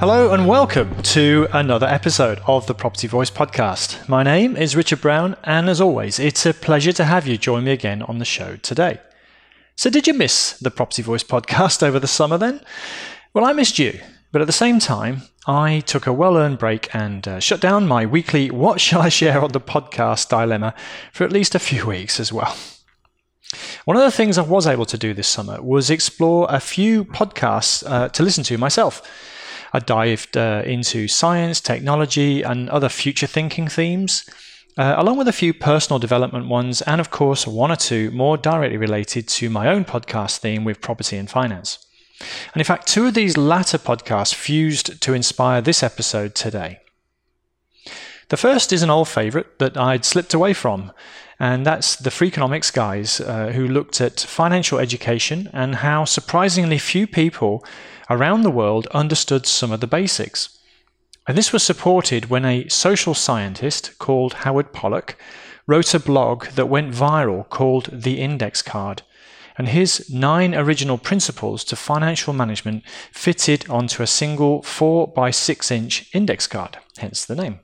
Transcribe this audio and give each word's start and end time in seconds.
Hello 0.00 0.32
and 0.32 0.48
welcome 0.48 1.02
to 1.02 1.46
another 1.52 1.86
episode 1.86 2.40
of 2.46 2.66
the 2.66 2.72
Property 2.74 3.06
Voice 3.06 3.30
podcast. 3.30 4.08
My 4.08 4.22
name 4.22 4.56
is 4.56 4.74
Richard 4.74 5.02
Brown, 5.02 5.36
and 5.44 5.68
as 5.68 5.78
always, 5.78 6.18
it's 6.18 6.46
a 6.46 6.54
pleasure 6.54 6.92
to 6.92 7.04
have 7.04 7.26
you 7.26 7.36
join 7.36 7.64
me 7.64 7.72
again 7.72 8.00
on 8.04 8.16
the 8.16 8.24
show 8.24 8.56
today. 8.56 8.98
So, 9.76 9.90
did 9.90 10.06
you 10.06 10.14
miss 10.14 10.58
the 10.58 10.70
Property 10.70 11.02
Voice 11.02 11.22
podcast 11.22 11.82
over 11.86 11.98
the 11.98 12.06
summer 12.06 12.38
then? 12.38 12.62
Well, 13.34 13.44
I 13.44 13.52
missed 13.52 13.78
you, 13.78 14.00
but 14.32 14.40
at 14.40 14.46
the 14.46 14.54
same 14.54 14.78
time, 14.78 15.20
I 15.46 15.80
took 15.80 16.06
a 16.06 16.14
well 16.14 16.38
earned 16.38 16.58
break 16.58 16.94
and 16.94 17.28
uh, 17.28 17.38
shut 17.38 17.60
down 17.60 17.86
my 17.86 18.06
weekly 18.06 18.50
What 18.50 18.80
Shall 18.80 19.02
I 19.02 19.10
Share 19.10 19.44
on 19.44 19.52
the 19.52 19.60
Podcast 19.60 20.30
dilemma 20.30 20.74
for 21.12 21.24
at 21.24 21.32
least 21.32 21.54
a 21.54 21.58
few 21.58 21.84
weeks 21.94 22.18
as 22.18 22.32
well. 22.32 22.56
One 23.84 23.98
of 23.98 24.02
the 24.02 24.10
things 24.10 24.38
I 24.38 24.42
was 24.42 24.66
able 24.66 24.86
to 24.86 24.96
do 24.96 25.12
this 25.12 25.28
summer 25.28 25.60
was 25.60 25.90
explore 25.90 26.46
a 26.48 26.58
few 26.58 27.04
podcasts 27.04 27.86
uh, 27.86 28.08
to 28.08 28.22
listen 28.22 28.44
to 28.44 28.56
myself. 28.56 29.02
I 29.72 29.78
dived 29.78 30.36
uh, 30.36 30.62
into 30.64 31.08
science, 31.08 31.60
technology, 31.60 32.42
and 32.42 32.68
other 32.70 32.88
future 32.88 33.26
thinking 33.26 33.68
themes, 33.68 34.28
uh, 34.76 34.94
along 34.96 35.18
with 35.18 35.28
a 35.28 35.32
few 35.32 35.52
personal 35.54 35.98
development 35.98 36.48
ones, 36.48 36.82
and 36.82 37.00
of 37.00 37.10
course, 37.10 37.46
one 37.46 37.70
or 37.70 37.76
two 37.76 38.10
more 38.10 38.36
directly 38.36 38.76
related 38.76 39.28
to 39.28 39.50
my 39.50 39.68
own 39.68 39.84
podcast 39.84 40.38
theme 40.38 40.64
with 40.64 40.80
property 40.80 41.16
and 41.16 41.30
finance. 41.30 41.86
And 42.52 42.60
in 42.60 42.64
fact, 42.64 42.86
two 42.86 43.06
of 43.06 43.14
these 43.14 43.36
latter 43.36 43.78
podcasts 43.78 44.34
fused 44.34 45.00
to 45.02 45.14
inspire 45.14 45.60
this 45.60 45.82
episode 45.82 46.34
today. 46.34 46.80
The 48.28 48.36
first 48.36 48.72
is 48.72 48.82
an 48.82 48.90
old 48.90 49.08
favourite 49.08 49.58
that 49.58 49.76
I'd 49.76 50.04
slipped 50.04 50.34
away 50.34 50.52
from, 50.52 50.92
and 51.40 51.64
that's 51.64 51.96
the 51.96 52.10
Freakonomics 52.10 52.72
guys 52.72 53.20
uh, 53.20 53.48
who 53.48 53.66
looked 53.66 54.00
at 54.00 54.20
financial 54.20 54.78
education 54.78 55.48
and 55.52 55.76
how 55.76 56.04
surprisingly 56.04 56.78
few 56.78 57.06
people 57.06 57.64
around 58.10 58.42
the 58.42 58.50
world 58.50 58.88
understood 58.88 59.46
some 59.46 59.70
of 59.70 59.80
the 59.80 59.86
basics. 59.86 60.58
And 61.28 61.38
this 61.38 61.52
was 61.52 61.62
supported 61.62 62.28
when 62.28 62.44
a 62.44 62.68
social 62.68 63.14
scientist 63.14 63.98
called 63.98 64.34
Howard 64.34 64.72
Pollack 64.72 65.16
wrote 65.66 65.94
a 65.94 66.00
blog 66.00 66.46
that 66.56 66.68
went 66.68 66.92
viral 66.92 67.48
called 67.48 67.88
The 67.92 68.20
Index 68.20 68.62
Card. 68.62 69.02
And 69.56 69.68
his 69.68 70.10
nine 70.10 70.54
original 70.54 70.98
principles 70.98 71.62
to 71.64 71.76
financial 71.76 72.32
management 72.32 72.82
fitted 73.12 73.68
onto 73.70 74.02
a 74.02 74.06
single 74.06 74.62
4 74.62 75.08
by 75.08 75.30
6 75.30 75.70
inch 75.70 76.10
index 76.12 76.46
card, 76.46 76.78
hence 76.98 77.24
the 77.24 77.36
name. 77.36 77.60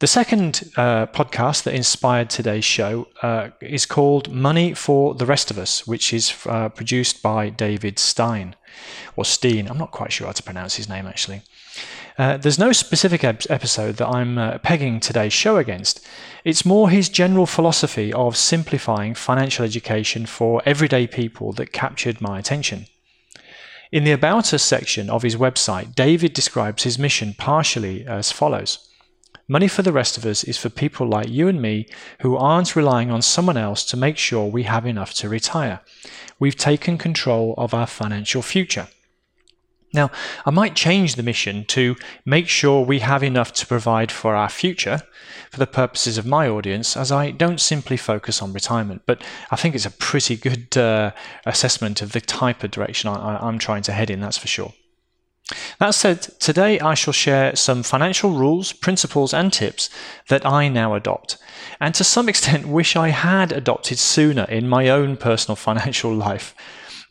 The 0.00 0.06
second 0.06 0.72
uh, 0.78 1.08
podcast 1.08 1.64
that 1.64 1.74
inspired 1.74 2.30
today's 2.30 2.64
show 2.64 3.08
uh, 3.20 3.50
is 3.60 3.84
called 3.84 4.32
Money 4.32 4.72
for 4.72 5.14
the 5.14 5.26
Rest 5.26 5.50
of 5.50 5.58
Us, 5.58 5.86
which 5.86 6.14
is 6.14 6.34
uh, 6.46 6.70
produced 6.70 7.22
by 7.22 7.50
David 7.50 7.98
Stein, 7.98 8.56
or 9.14 9.26
Steen. 9.26 9.68
I'm 9.68 9.76
not 9.76 9.90
quite 9.90 10.10
sure 10.10 10.26
how 10.26 10.32
to 10.32 10.42
pronounce 10.42 10.76
his 10.76 10.88
name 10.88 11.06
actually. 11.06 11.42
Uh, 12.16 12.38
there's 12.38 12.58
no 12.58 12.72
specific 12.72 13.24
ep- 13.24 13.50
episode 13.50 13.96
that 13.96 14.08
I'm 14.08 14.38
uh, 14.38 14.56
pegging 14.60 15.00
today's 15.00 15.34
show 15.34 15.58
against. 15.58 16.00
It's 16.46 16.64
more 16.64 16.88
his 16.88 17.10
general 17.10 17.44
philosophy 17.44 18.10
of 18.10 18.38
simplifying 18.38 19.14
financial 19.14 19.66
education 19.66 20.24
for 20.24 20.62
everyday 20.64 21.08
people 21.08 21.52
that 21.52 21.74
captured 21.74 22.22
my 22.22 22.38
attention. 22.38 22.86
In 23.92 24.04
the 24.04 24.12
About 24.12 24.54
Us 24.54 24.62
section 24.62 25.10
of 25.10 25.24
his 25.24 25.36
website, 25.36 25.94
David 25.94 26.32
describes 26.32 26.84
his 26.84 26.98
mission 26.98 27.34
partially 27.36 28.06
as 28.06 28.32
follows. 28.32 28.86
Money 29.50 29.66
for 29.66 29.82
the 29.82 29.92
rest 29.92 30.16
of 30.16 30.24
us 30.24 30.44
is 30.44 30.56
for 30.56 30.68
people 30.68 31.08
like 31.08 31.28
you 31.28 31.48
and 31.48 31.60
me 31.60 31.88
who 32.20 32.36
aren't 32.36 32.76
relying 32.76 33.10
on 33.10 33.20
someone 33.20 33.56
else 33.56 33.84
to 33.84 33.96
make 33.96 34.16
sure 34.16 34.46
we 34.46 34.62
have 34.62 34.86
enough 34.86 35.12
to 35.12 35.28
retire. 35.28 35.80
We've 36.38 36.54
taken 36.54 36.96
control 36.96 37.54
of 37.58 37.74
our 37.74 37.88
financial 37.88 38.42
future. 38.42 38.86
Now, 39.92 40.12
I 40.46 40.50
might 40.50 40.76
change 40.76 41.16
the 41.16 41.24
mission 41.24 41.64
to 41.64 41.96
make 42.24 42.46
sure 42.46 42.84
we 42.84 43.00
have 43.00 43.24
enough 43.24 43.52
to 43.54 43.66
provide 43.66 44.12
for 44.12 44.36
our 44.36 44.48
future 44.48 45.02
for 45.50 45.58
the 45.58 45.66
purposes 45.66 46.16
of 46.16 46.24
my 46.24 46.48
audience, 46.48 46.96
as 46.96 47.10
I 47.10 47.32
don't 47.32 47.60
simply 47.60 47.96
focus 47.96 48.40
on 48.40 48.52
retirement. 48.52 49.02
But 49.04 49.20
I 49.50 49.56
think 49.56 49.74
it's 49.74 49.84
a 49.84 49.90
pretty 49.90 50.36
good 50.36 50.76
uh, 50.78 51.10
assessment 51.44 52.02
of 52.02 52.12
the 52.12 52.20
type 52.20 52.62
of 52.62 52.70
direction 52.70 53.10
I, 53.10 53.44
I'm 53.44 53.58
trying 53.58 53.82
to 53.82 53.92
head 53.92 54.10
in, 54.10 54.20
that's 54.20 54.38
for 54.38 54.46
sure. 54.46 54.74
That 55.78 55.94
said, 55.94 56.22
today 56.38 56.78
I 56.80 56.94
shall 56.94 57.12
share 57.12 57.56
some 57.56 57.82
financial 57.82 58.30
rules, 58.30 58.72
principles, 58.72 59.34
and 59.34 59.52
tips 59.52 59.90
that 60.28 60.46
I 60.46 60.68
now 60.68 60.94
adopt, 60.94 61.36
and 61.80 61.94
to 61.94 62.04
some 62.04 62.28
extent 62.32 62.68
wish 62.68 62.96
I 62.96 63.08
had 63.08 63.52
adopted 63.52 63.98
sooner 63.98 64.44
in 64.44 64.68
my 64.68 64.88
own 64.88 65.16
personal 65.16 65.56
financial 65.68 66.14
life, 66.14 66.54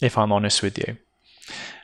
if 0.01 0.17
I'm 0.17 0.31
honest 0.31 0.63
with 0.63 0.77
you. 0.77 0.97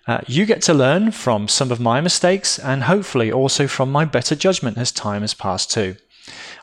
Uh, 0.08 0.22
you 0.28 0.46
get 0.46 0.62
to 0.62 0.74
learn 0.74 1.12
from 1.12 1.48
some 1.48 1.72
of 1.72 1.80
my 1.80 2.00
mistakes 2.00 2.60
and 2.60 2.84
hopefully 2.84 3.32
also 3.32 3.68
from 3.68 3.92
my 3.92 4.06
better 4.06 4.36
judgment 4.36 4.78
as 4.78 4.92
time 4.92 5.22
has 5.22 5.34
passed 5.34 5.72
too. 5.72 5.96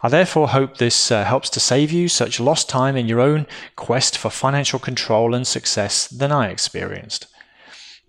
I 0.03 0.09
therefore 0.09 0.49
hope 0.49 0.79
this 0.79 1.11
uh, 1.11 1.25
helps 1.25 1.51
to 1.51 1.61
save 1.61 1.93
you 1.93 2.09
such 2.09 2.41
lost 2.41 2.69
time 2.69 2.97
in 2.97 3.09
your 3.09 3.21
own 3.21 3.47
quest 3.75 4.17
for 4.17 4.31
financial 4.31 4.79
control 4.79 5.35
and 5.35 5.47
success 5.47 6.07
than 6.07 6.31
I 6.31 6.49
experienced. 6.49 7.27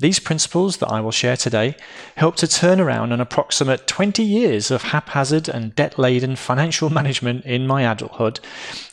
These 0.03 0.19
principles 0.19 0.78
that 0.78 0.90
I 0.90 1.00
will 1.00 1.12
share 1.12 1.38
today 1.38 1.78
help 2.18 2.36
to 2.36 2.46
turn 2.46 2.81
around 2.81 3.14
an 3.14 3.22
approximate 3.22 3.88
20 3.88 4.22
years 4.22 4.69
of 4.69 4.81
haphazard 4.81 5.47
and 5.47 5.74
debt 5.75 5.97
laden 5.97 6.36
financial 6.36 6.90
management 7.00 7.46
in 7.46 7.66
my 7.66 7.90
adulthood 7.90 8.42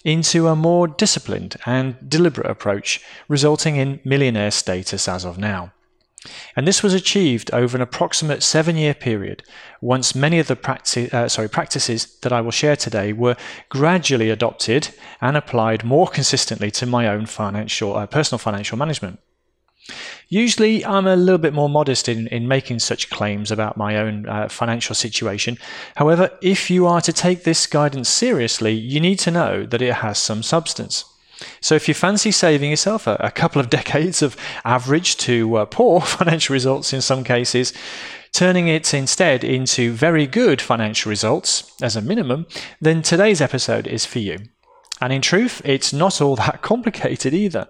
into 0.05 0.47
a 0.47 0.55
more 0.55 0.87
disciplined 0.87 1.57
and 1.67 1.97
deliberate 2.09 2.49
approach, 2.49 3.01
resulting 3.27 3.75
in 3.75 3.99
millionaire 4.05 4.53
status 4.53 5.09
as 5.09 5.25
of 5.25 5.37
now. 5.37 5.73
And 6.55 6.65
this 6.65 6.81
was 6.81 6.95
achieved 6.95 7.51
over 7.53 7.77
an 7.77 7.83
approximate 7.83 8.45
seven 8.45 8.77
year 8.77 8.95
period, 8.95 9.43
once 9.81 10.15
many 10.15 10.39
of 10.39 10.47
the 10.47 10.55
practi- 10.55 11.13
uh, 11.13 11.29
sorry, 11.29 11.49
practices 11.49 12.21
that 12.21 12.33
I 12.33 12.41
will 12.41 12.53
share 12.53 12.77
today 12.77 13.13
were 13.13 13.37
gradually 13.69 14.31
adopted 14.31 14.95
and 15.21 15.37
applied 15.37 15.83
more 15.83 16.07
consistently 16.07 16.71
to 16.71 16.87
my 16.87 17.09
own 17.09 17.27
financial, 17.27 17.97
uh, 17.97 18.07
personal 18.07 18.39
financial 18.39 18.79
management. 18.79 19.19
Usually, 20.29 20.85
I'm 20.85 21.07
a 21.07 21.17
little 21.17 21.39
bit 21.39 21.55
more 21.55 21.69
modest 21.69 22.09
in, 22.09 22.27
in 22.29 22.47
making 22.47 22.79
such 22.79 23.11
claims 23.11 23.51
about 23.51 23.77
my 23.77 23.97
own 23.97 24.29
uh, 24.29 24.49
financial 24.49 24.95
situation. 24.95 25.59
However, 25.97 26.31
if 26.41 26.71
you 26.71 26.87
are 26.87 27.01
to 27.01 27.13
take 27.13 27.45
this 27.45 27.67
guidance 27.67 28.09
seriously, 28.09 28.73
you 28.73 29.01
need 29.01 29.19
to 29.21 29.31
know 29.31 29.67
that 29.67 29.83
it 29.83 29.95
has 29.95 30.19
some 30.19 30.43
substance. 30.43 31.05
So, 31.61 31.75
if 31.75 31.89
you 31.89 31.95
fancy 31.95 32.31
saving 32.31 32.71
yourself 32.71 33.07
a, 33.07 33.17
a 33.21 33.31
couple 33.31 33.61
of 33.61 33.71
decades 33.79 34.23
of 34.23 34.37
average 34.65 35.17
to 35.19 35.57
uh, 35.57 35.65
poor 35.65 36.01
financial 36.19 36.53
results 36.53 36.93
in 36.93 37.01
some 37.01 37.25
cases, 37.25 37.73
turning 38.33 38.69
it 38.69 38.95
instead 38.95 39.43
into 39.43 39.93
very 39.93 40.27
good 40.27 40.63
financial 40.63 41.11
results 41.11 41.73
as 41.83 41.97
a 41.97 42.03
minimum, 42.03 42.47
then 42.81 43.03
today's 43.03 43.41
episode 43.41 43.87
is 43.87 44.07
for 44.07 44.21
you. 44.21 44.39
And 45.01 45.13
in 45.13 45.23
truth, 45.23 45.63
it's 45.65 45.93
not 45.93 46.21
all 46.21 46.37
that 46.37 46.63
complicated 46.63 47.35
either. 47.35 47.69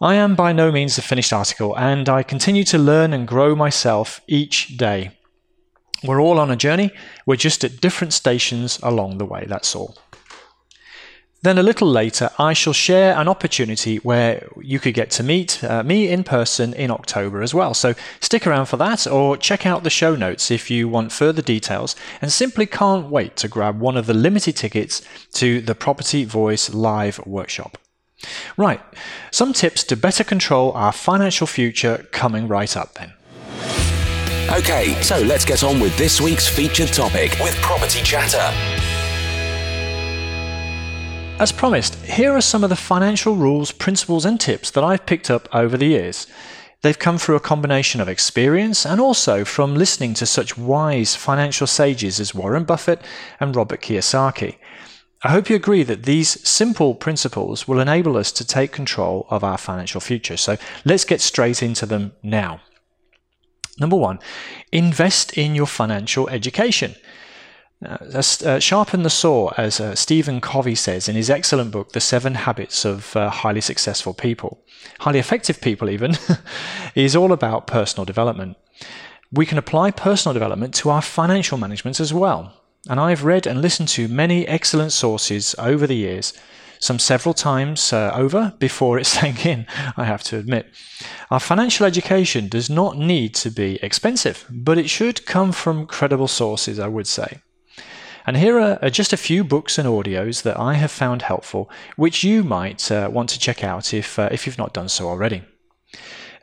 I 0.00 0.16
am 0.16 0.34
by 0.34 0.52
no 0.52 0.70
means 0.70 0.98
a 0.98 1.02
finished 1.02 1.32
article, 1.32 1.74
and 1.78 2.06
I 2.06 2.22
continue 2.22 2.64
to 2.64 2.76
learn 2.76 3.14
and 3.14 3.26
grow 3.26 3.54
myself 3.54 4.20
each 4.26 4.76
day. 4.76 5.12
We're 6.04 6.20
all 6.20 6.38
on 6.38 6.50
a 6.50 6.56
journey, 6.56 6.90
we're 7.24 7.36
just 7.36 7.64
at 7.64 7.80
different 7.80 8.12
stations 8.12 8.78
along 8.82 9.16
the 9.16 9.24
way, 9.24 9.46
that's 9.48 9.74
all. 9.74 9.96
Then 11.40 11.56
a 11.56 11.62
little 11.62 11.88
later, 11.88 12.28
I 12.38 12.52
shall 12.52 12.74
share 12.74 13.16
an 13.16 13.26
opportunity 13.26 13.96
where 13.96 14.46
you 14.60 14.78
could 14.78 14.92
get 14.92 15.10
to 15.12 15.22
meet 15.22 15.64
uh, 15.64 15.82
me 15.82 16.10
in 16.10 16.24
person 16.24 16.74
in 16.74 16.90
October 16.90 17.40
as 17.40 17.54
well. 17.54 17.72
So 17.72 17.94
stick 18.20 18.46
around 18.46 18.66
for 18.66 18.76
that 18.76 19.06
or 19.06 19.38
check 19.38 19.64
out 19.64 19.82
the 19.82 19.88
show 19.88 20.14
notes 20.14 20.50
if 20.50 20.70
you 20.70 20.88
want 20.88 21.10
further 21.10 21.42
details 21.42 21.96
and 22.20 22.30
simply 22.30 22.66
can't 22.66 23.08
wait 23.08 23.36
to 23.36 23.48
grab 23.48 23.80
one 23.80 23.96
of 23.96 24.04
the 24.04 24.14
limited 24.14 24.56
tickets 24.56 25.00
to 25.34 25.62
the 25.62 25.74
Property 25.74 26.24
Voice 26.24 26.74
Live 26.74 27.24
workshop. 27.24 27.78
Right, 28.56 28.80
some 29.30 29.52
tips 29.52 29.84
to 29.84 29.96
better 29.96 30.24
control 30.24 30.72
our 30.72 30.92
financial 30.92 31.46
future 31.46 32.06
coming 32.10 32.48
right 32.48 32.76
up 32.76 32.94
then. 32.94 33.12
Okay, 34.50 34.94
so 35.02 35.20
let's 35.20 35.44
get 35.44 35.62
on 35.62 35.80
with 35.80 35.96
this 35.98 36.20
week's 36.20 36.48
featured 36.48 36.88
topic 36.88 37.36
with 37.40 37.54
Property 37.56 38.00
Chatter. 38.02 38.52
As 41.38 41.52
promised, 41.52 41.96
here 41.96 42.32
are 42.32 42.40
some 42.40 42.64
of 42.64 42.70
the 42.70 42.76
financial 42.76 43.36
rules, 43.36 43.72
principles, 43.72 44.24
and 44.24 44.40
tips 44.40 44.70
that 44.70 44.84
I've 44.84 45.04
picked 45.04 45.30
up 45.30 45.54
over 45.54 45.76
the 45.76 45.86
years. 45.86 46.26
They've 46.80 46.98
come 46.98 47.18
through 47.18 47.36
a 47.36 47.40
combination 47.40 48.00
of 48.00 48.08
experience 48.08 48.86
and 48.86 49.00
also 49.00 49.44
from 49.44 49.74
listening 49.74 50.14
to 50.14 50.24
such 50.24 50.56
wise 50.56 51.14
financial 51.14 51.66
sages 51.66 52.20
as 52.20 52.34
Warren 52.34 52.64
Buffett 52.64 53.02
and 53.38 53.54
Robert 53.54 53.82
Kiyosaki. 53.82 54.56
I 55.26 55.30
hope 55.30 55.50
you 55.50 55.56
agree 55.56 55.82
that 55.82 56.04
these 56.04 56.48
simple 56.48 56.94
principles 56.94 57.66
will 57.66 57.80
enable 57.80 58.16
us 58.16 58.30
to 58.30 58.46
take 58.46 58.70
control 58.70 59.26
of 59.28 59.42
our 59.42 59.58
financial 59.58 60.00
future. 60.00 60.36
So 60.36 60.56
let's 60.84 61.04
get 61.04 61.20
straight 61.20 61.64
into 61.64 61.84
them 61.84 62.12
now. 62.22 62.60
Number 63.80 63.96
one, 63.96 64.20
invest 64.70 65.36
in 65.36 65.56
your 65.56 65.66
financial 65.66 66.28
education. 66.28 66.94
Uh, 67.84 67.96
uh, 68.14 68.60
sharpen 68.60 69.02
the 69.02 69.10
saw, 69.10 69.52
as 69.56 69.80
uh, 69.80 69.96
Stephen 69.96 70.40
Covey 70.40 70.76
says 70.76 71.08
in 71.08 71.16
his 71.16 71.28
excellent 71.28 71.72
book, 71.72 71.90
The 71.90 72.00
Seven 72.00 72.36
Habits 72.36 72.84
of 72.84 73.16
uh, 73.16 73.28
Highly 73.28 73.60
Successful 73.60 74.14
People. 74.14 74.62
Highly 75.00 75.18
effective 75.18 75.60
people, 75.60 75.90
even, 75.90 76.16
is 76.94 77.16
all 77.16 77.32
about 77.32 77.66
personal 77.66 78.04
development. 78.04 78.58
We 79.32 79.44
can 79.44 79.58
apply 79.58 79.90
personal 79.90 80.34
development 80.34 80.72
to 80.76 80.90
our 80.90 81.02
financial 81.02 81.58
management 81.58 81.98
as 81.98 82.14
well. 82.14 82.52
And 82.88 83.00
I've 83.00 83.24
read 83.24 83.46
and 83.46 83.60
listened 83.60 83.88
to 83.90 84.08
many 84.08 84.46
excellent 84.46 84.92
sources 84.92 85.54
over 85.58 85.86
the 85.86 85.96
years, 85.96 86.32
some 86.78 86.98
several 86.98 87.34
times 87.34 87.92
uh, 87.92 88.12
over 88.14 88.54
before 88.58 88.98
it 88.98 89.06
sank 89.16 89.44
in, 89.44 89.66
I 89.96 90.04
have 90.04 90.22
to 90.24 90.38
admit. 90.38 90.72
Our 91.30 91.40
financial 91.40 91.86
education 91.86 92.48
does 92.48 92.70
not 92.70 92.96
need 92.96 93.34
to 93.36 93.50
be 93.50 93.78
expensive, 93.82 94.46
but 94.50 94.78
it 94.78 94.88
should 94.88 95.26
come 95.26 95.52
from 95.52 95.86
credible 95.86 96.28
sources, 96.28 96.78
I 96.78 96.88
would 96.88 97.06
say. 97.06 97.40
And 98.26 98.36
here 98.36 98.58
are 98.58 98.90
just 98.90 99.12
a 99.12 99.16
few 99.16 99.44
books 99.44 99.78
and 99.78 99.88
audios 99.88 100.42
that 100.42 100.58
I 100.58 100.74
have 100.74 100.90
found 100.90 101.22
helpful, 101.22 101.70
which 101.94 102.24
you 102.24 102.42
might 102.42 102.90
uh, 102.90 103.08
want 103.12 103.28
to 103.30 103.38
check 103.38 103.62
out 103.62 103.94
if, 103.94 104.18
uh, 104.18 104.28
if 104.32 104.46
you've 104.46 104.58
not 104.58 104.74
done 104.74 104.88
so 104.88 105.08
already. 105.08 105.42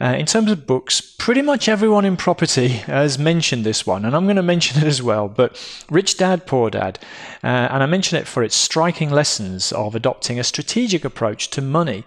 Uh, 0.04 0.16
in 0.18 0.26
terms 0.26 0.52
of 0.52 0.68
books, 0.68 1.00
pretty 1.00 1.42
much 1.42 1.70
everyone 1.70 2.04
in 2.04 2.18
property 2.18 2.68
has 2.68 3.18
mentioned 3.18 3.64
this 3.64 3.88
one, 3.88 4.04
and 4.04 4.14
I'm 4.14 4.26
going 4.26 4.36
to 4.36 4.44
mention 4.44 4.84
it 4.84 4.88
as 4.88 5.02
well. 5.02 5.30
But 5.30 5.58
Rich 5.90 6.18
Dad, 6.18 6.46
Poor 6.46 6.70
Dad, 6.70 7.00
uh, 7.42 7.48
and 7.48 7.82
I 7.82 7.86
mention 7.86 8.18
it 8.18 8.28
for 8.28 8.44
its 8.44 8.54
striking 8.54 9.10
lessons 9.10 9.72
of 9.72 9.96
adopting 9.96 10.38
a 10.38 10.44
strategic 10.44 11.06
approach 11.06 11.50
to 11.52 11.62
money. 11.62 12.04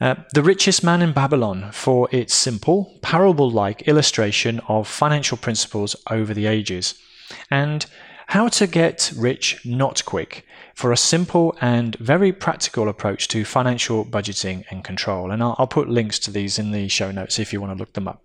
Uh, 0.00 0.16
the 0.34 0.42
Richest 0.42 0.82
Man 0.82 1.00
in 1.00 1.12
Babylon 1.12 1.70
for 1.70 2.08
its 2.10 2.34
simple, 2.34 2.98
parable 3.02 3.48
like 3.48 3.82
illustration 3.82 4.60
of 4.66 4.88
financial 4.88 5.36
principles 5.36 5.94
over 6.10 6.34
the 6.34 6.46
ages. 6.46 6.96
And 7.52 7.86
how 8.26 8.48
to 8.48 8.66
Get 8.66 9.12
Rich 9.16 9.64
Not 9.64 10.04
Quick 10.04 10.44
for 10.74 10.92
a 10.92 10.96
simple 10.96 11.56
and 11.60 11.96
very 11.96 12.32
practical 12.32 12.88
approach 12.88 13.28
to 13.28 13.44
financial 13.44 14.04
budgeting 14.04 14.64
and 14.70 14.84
control. 14.84 15.30
And 15.30 15.42
I'll, 15.42 15.56
I'll 15.58 15.66
put 15.66 15.88
links 15.88 16.18
to 16.20 16.30
these 16.30 16.58
in 16.58 16.72
the 16.72 16.88
show 16.88 17.10
notes 17.10 17.38
if 17.38 17.52
you 17.52 17.60
want 17.60 17.72
to 17.72 17.78
look 17.78 17.92
them 17.94 18.08
up. 18.08 18.22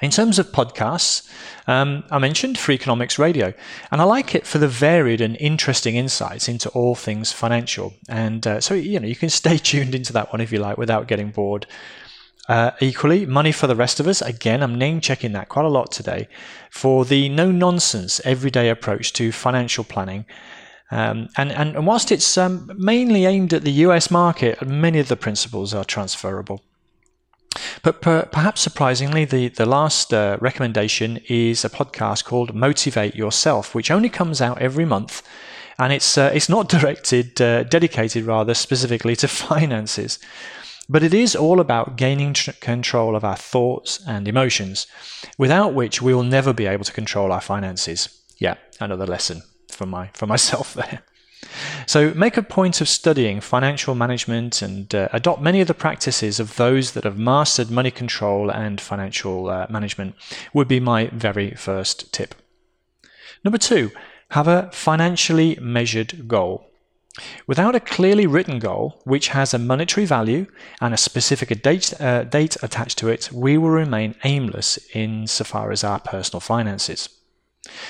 In 0.00 0.10
terms 0.10 0.38
of 0.38 0.48
podcasts, 0.48 1.28
um, 1.66 2.04
I 2.10 2.18
mentioned 2.18 2.56
Freakonomics 2.56 3.18
Radio, 3.18 3.52
and 3.90 4.00
I 4.00 4.04
like 4.04 4.34
it 4.34 4.46
for 4.46 4.58
the 4.58 4.68
varied 4.68 5.20
and 5.20 5.36
interesting 5.38 5.96
insights 5.96 6.48
into 6.48 6.68
all 6.70 6.94
things 6.94 7.32
financial. 7.32 7.94
And 8.08 8.46
uh, 8.46 8.60
so, 8.60 8.74
you 8.74 9.00
know, 9.00 9.06
you 9.06 9.16
can 9.16 9.30
stay 9.30 9.58
tuned 9.58 9.94
into 9.94 10.12
that 10.12 10.32
one 10.32 10.40
if 10.40 10.52
you 10.52 10.58
like 10.58 10.78
without 10.78 11.08
getting 11.08 11.30
bored. 11.30 11.66
Uh, 12.48 12.72
equally, 12.80 13.26
money 13.26 13.52
for 13.52 13.66
the 13.68 13.76
rest 13.76 14.00
of 14.00 14.08
us. 14.08 14.20
Again, 14.22 14.62
I'm 14.62 14.76
name 14.76 15.00
checking 15.00 15.32
that 15.32 15.48
quite 15.48 15.64
a 15.64 15.68
lot 15.68 15.92
today 15.92 16.26
for 16.70 17.04
the 17.04 17.28
no 17.28 17.52
nonsense, 17.52 18.20
everyday 18.24 18.70
approach 18.70 19.12
to 19.14 19.30
financial 19.30 19.84
planning. 19.84 20.24
Um, 20.90 21.28
and, 21.36 21.52
and, 21.52 21.86
whilst 21.86 22.10
it's 22.10 22.36
um, 22.36 22.70
mainly 22.76 23.24
aimed 23.24 23.54
at 23.54 23.62
the 23.62 23.70
US 23.86 24.10
market, 24.10 24.66
many 24.66 24.98
of 24.98 25.06
the 25.06 25.16
principles 25.16 25.72
are 25.72 25.84
transferable. 25.84 26.62
But 27.82 28.00
per, 28.00 28.26
perhaps 28.26 28.60
surprisingly, 28.60 29.24
the, 29.24 29.48
the 29.48 29.66
last 29.66 30.12
uh, 30.12 30.36
recommendation 30.40 31.20
is 31.28 31.64
a 31.64 31.70
podcast 31.70 32.24
called 32.24 32.54
Motivate 32.54 33.14
Yourself, 33.14 33.74
which 33.74 33.90
only 33.90 34.08
comes 34.08 34.40
out 34.40 34.60
every 34.60 34.84
month. 34.84 35.22
And 35.78 35.92
it's, 35.92 36.18
uh, 36.18 36.30
it's 36.34 36.48
not 36.48 36.68
directed, 36.80 37.40
uh, 37.40 37.62
dedicated 37.64 38.24
rather, 38.24 38.54
specifically 38.54 39.16
to 39.16 39.28
finances. 39.28 40.18
But 40.90 41.04
it 41.04 41.14
is 41.14 41.36
all 41.36 41.60
about 41.60 41.96
gaining 41.96 42.34
tr- 42.34 42.50
control 42.60 43.14
of 43.14 43.22
our 43.24 43.36
thoughts 43.36 44.02
and 44.08 44.26
emotions, 44.26 44.88
without 45.38 45.72
which 45.72 46.02
we 46.02 46.12
will 46.12 46.24
never 46.24 46.52
be 46.52 46.66
able 46.66 46.84
to 46.84 46.92
control 46.92 47.30
our 47.30 47.40
finances. 47.40 48.08
Yeah, 48.38 48.56
another 48.80 49.06
lesson 49.06 49.42
for 49.68 49.86
my 49.86 50.10
for 50.14 50.26
myself 50.26 50.74
there. 50.80 51.02
So 51.86 52.12
make 52.14 52.36
a 52.36 52.42
point 52.42 52.80
of 52.80 52.88
studying 52.88 53.40
financial 53.40 53.94
management 53.94 54.62
and 54.62 54.92
uh, 54.92 55.08
adopt 55.12 55.40
many 55.40 55.60
of 55.60 55.68
the 55.68 55.74
practices 55.74 56.40
of 56.40 56.56
those 56.56 56.92
that 56.92 57.04
have 57.04 57.16
mastered 57.16 57.70
money 57.70 57.92
control 57.92 58.50
and 58.50 58.80
financial 58.80 59.48
uh, 59.48 59.66
management 59.70 60.16
would 60.52 60.66
be 60.66 60.80
my 60.80 61.06
very 61.12 61.52
first 61.52 62.12
tip. 62.12 62.34
Number 63.44 63.58
2, 63.58 63.90
have 64.32 64.48
a 64.48 64.70
financially 64.72 65.56
measured 65.60 66.28
goal. 66.28 66.69
Without 67.46 67.74
a 67.74 67.80
clearly 67.80 68.26
written 68.26 68.58
goal, 68.58 69.00
which 69.04 69.28
has 69.28 69.52
a 69.52 69.58
monetary 69.58 70.06
value 70.06 70.46
and 70.80 70.94
a 70.94 70.98
specific 70.98 71.62
date, 71.62 71.92
uh, 72.00 72.24
date 72.24 72.56
attached 72.62 72.98
to 72.98 73.08
it, 73.08 73.30
we 73.32 73.58
will 73.58 73.70
remain 73.70 74.14
aimless 74.24 74.78
insofar 74.94 75.72
as 75.72 75.82
our 75.82 75.98
personal 75.98 76.40
finances. 76.40 77.08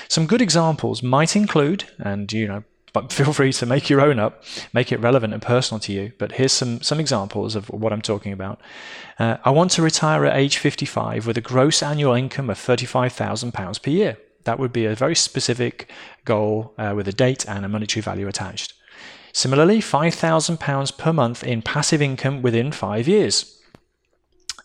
Some 0.07 0.25
good 0.25 0.41
examples 0.41 1.03
might 1.03 1.35
include, 1.35 1.85
and 1.99 2.31
you 2.33 2.47
know, 2.47 2.63
but 2.93 3.13
feel 3.17 3.31
free 3.31 3.53
to 3.53 3.65
make 3.65 3.89
your 3.89 4.01
own 4.01 4.19
up, 4.19 4.43
make 4.73 4.91
it 4.91 4.99
relevant 4.99 5.33
and 5.33 5.41
personal 5.41 5.79
to 5.81 5.93
you. 5.93 6.13
But 6.17 6.33
here's 6.33 6.51
some, 6.51 6.81
some 6.81 6.99
examples 6.99 7.55
of 7.55 7.69
what 7.69 7.93
I'm 7.93 8.01
talking 8.01 8.33
about. 8.33 8.59
Uh, 9.19 9.37
I 9.45 9.51
want 9.51 9.71
to 9.71 9.81
retire 9.81 10.25
at 10.25 10.35
age 10.35 10.57
55 10.57 11.27
with 11.27 11.37
a 11.37 11.41
gross 11.41 11.83
annual 11.83 12.13
income 12.13 12.49
of 12.49 12.57
£35,000 12.57 13.81
per 13.83 13.91
year. 13.91 14.17
That 14.45 14.57
would 14.57 14.73
be 14.73 14.85
a 14.85 14.95
very 14.95 15.15
specific 15.15 15.91
goal 16.25 16.73
uh, 16.77 16.93
with 16.95 17.07
a 17.07 17.13
date 17.13 17.47
and 17.47 17.63
a 17.63 17.69
monetary 17.69 18.01
value 18.01 18.27
attached. 18.27 18.73
Similarly, 19.33 19.79
£5,000 19.79 20.97
per 20.97 21.13
month 21.13 21.43
in 21.43 21.61
passive 21.61 22.01
income 22.01 22.41
within 22.41 22.71
five 22.71 23.07
years. 23.07 23.59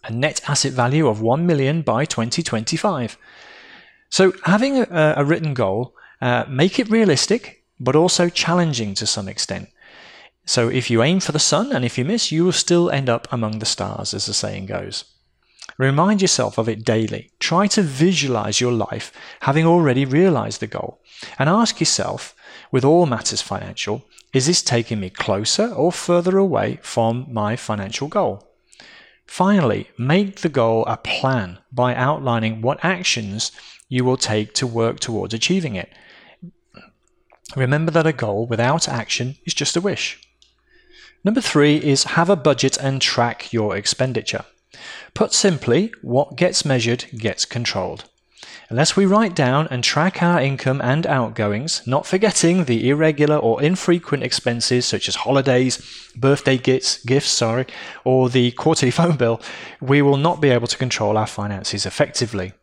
A 0.04 0.12
net 0.12 0.40
asset 0.48 0.72
value 0.72 1.08
of 1.08 1.20
1 1.20 1.46
million 1.46 1.82
by 1.82 2.04
2025. 2.04 3.16
So 4.08 4.32
having 4.44 4.78
a, 4.78 5.14
a 5.16 5.24
written 5.24 5.54
goal, 5.54 5.94
uh, 6.20 6.44
make 6.48 6.78
it 6.78 6.90
realistic, 6.90 7.64
but 7.78 7.96
also 7.96 8.28
challenging 8.28 8.94
to 8.94 9.06
some 9.06 9.28
extent. 9.28 9.68
So 10.44 10.68
if 10.68 10.90
you 10.90 11.02
aim 11.02 11.20
for 11.20 11.32
the 11.32 11.38
sun 11.38 11.72
and 11.72 11.84
if 11.84 11.98
you 11.98 12.04
miss, 12.04 12.30
you 12.30 12.44
will 12.44 12.52
still 12.52 12.88
end 12.90 13.08
up 13.08 13.26
among 13.32 13.58
the 13.58 13.66
stars, 13.66 14.14
as 14.14 14.26
the 14.26 14.34
saying 14.34 14.66
goes. 14.66 15.04
Remind 15.76 16.22
yourself 16.22 16.56
of 16.56 16.68
it 16.68 16.84
daily. 16.84 17.32
Try 17.40 17.66
to 17.68 17.82
visualize 17.82 18.60
your 18.60 18.72
life 18.72 19.12
having 19.40 19.66
already 19.66 20.04
realized 20.04 20.60
the 20.60 20.68
goal. 20.68 21.00
And 21.38 21.48
ask 21.48 21.80
yourself, 21.80 22.34
with 22.70 22.84
all 22.84 23.06
matters 23.06 23.42
financial, 23.42 24.04
is 24.32 24.46
this 24.46 24.62
taking 24.62 25.00
me 25.00 25.10
closer 25.10 25.72
or 25.72 25.92
further 25.92 26.36
away 26.36 26.78
from 26.82 27.26
my 27.30 27.56
financial 27.56 28.08
goal? 28.08 28.46
Finally, 29.26 29.88
make 29.98 30.40
the 30.40 30.48
goal 30.48 30.84
a 30.86 30.96
plan 30.96 31.58
by 31.72 31.94
outlining 31.94 32.62
what 32.62 32.84
actions 32.84 33.52
you 33.88 34.04
will 34.04 34.16
take 34.16 34.52
to 34.54 34.66
work 34.66 35.00
towards 35.00 35.34
achieving 35.34 35.74
it. 35.74 35.90
Remember 37.54 37.90
that 37.92 38.06
a 38.06 38.12
goal 38.12 38.46
without 38.46 38.88
action 38.88 39.36
is 39.44 39.54
just 39.54 39.76
a 39.76 39.80
wish. 39.80 40.20
Number 41.24 41.40
three 41.40 41.76
is 41.76 42.04
have 42.04 42.30
a 42.30 42.36
budget 42.36 42.76
and 42.76 43.00
track 43.00 43.52
your 43.52 43.76
expenditure. 43.76 44.44
Put 45.14 45.32
simply, 45.32 45.92
what 46.02 46.36
gets 46.36 46.64
measured 46.64 47.06
gets 47.16 47.44
controlled. 47.44 48.04
Unless 48.68 48.96
we 48.96 49.06
write 49.06 49.36
down 49.36 49.68
and 49.70 49.84
track 49.84 50.24
our 50.24 50.40
income 50.40 50.80
and 50.80 51.06
outgoings, 51.06 51.86
not 51.86 52.04
forgetting 52.04 52.64
the 52.64 52.88
irregular 52.88 53.36
or 53.36 53.62
infrequent 53.62 54.24
expenses 54.24 54.84
such 54.84 55.08
as 55.08 55.14
holidays, 55.14 56.10
birthday 56.16 56.58
gifts, 56.58 57.04
gifts, 57.04 57.30
sorry, 57.30 57.66
or 58.02 58.28
the 58.28 58.50
quarterly 58.52 58.90
phone 58.98 59.16
bill, 59.16 59.40
we 59.80 60.02
will 60.02 60.16
not 60.16 60.40
be 60.40 60.50
able 60.50 60.66
to 60.66 60.76
control 60.76 61.16
our 61.16 61.28
finances 61.28 61.86
effectively. 61.86 62.54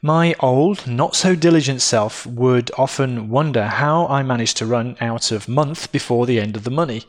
My 0.00 0.34
old, 0.40 0.86
not 0.86 1.14
so 1.14 1.34
diligent 1.34 1.82
self 1.82 2.26
would 2.26 2.70
often 2.78 3.28
wonder 3.28 3.66
how 3.66 4.06
I 4.06 4.22
managed 4.22 4.56
to 4.58 4.66
run 4.66 4.96
out 4.98 5.30
of 5.30 5.46
month 5.46 5.92
before 5.92 6.24
the 6.24 6.40
end 6.40 6.56
of 6.56 6.64
the 6.64 6.70
money. 6.70 7.04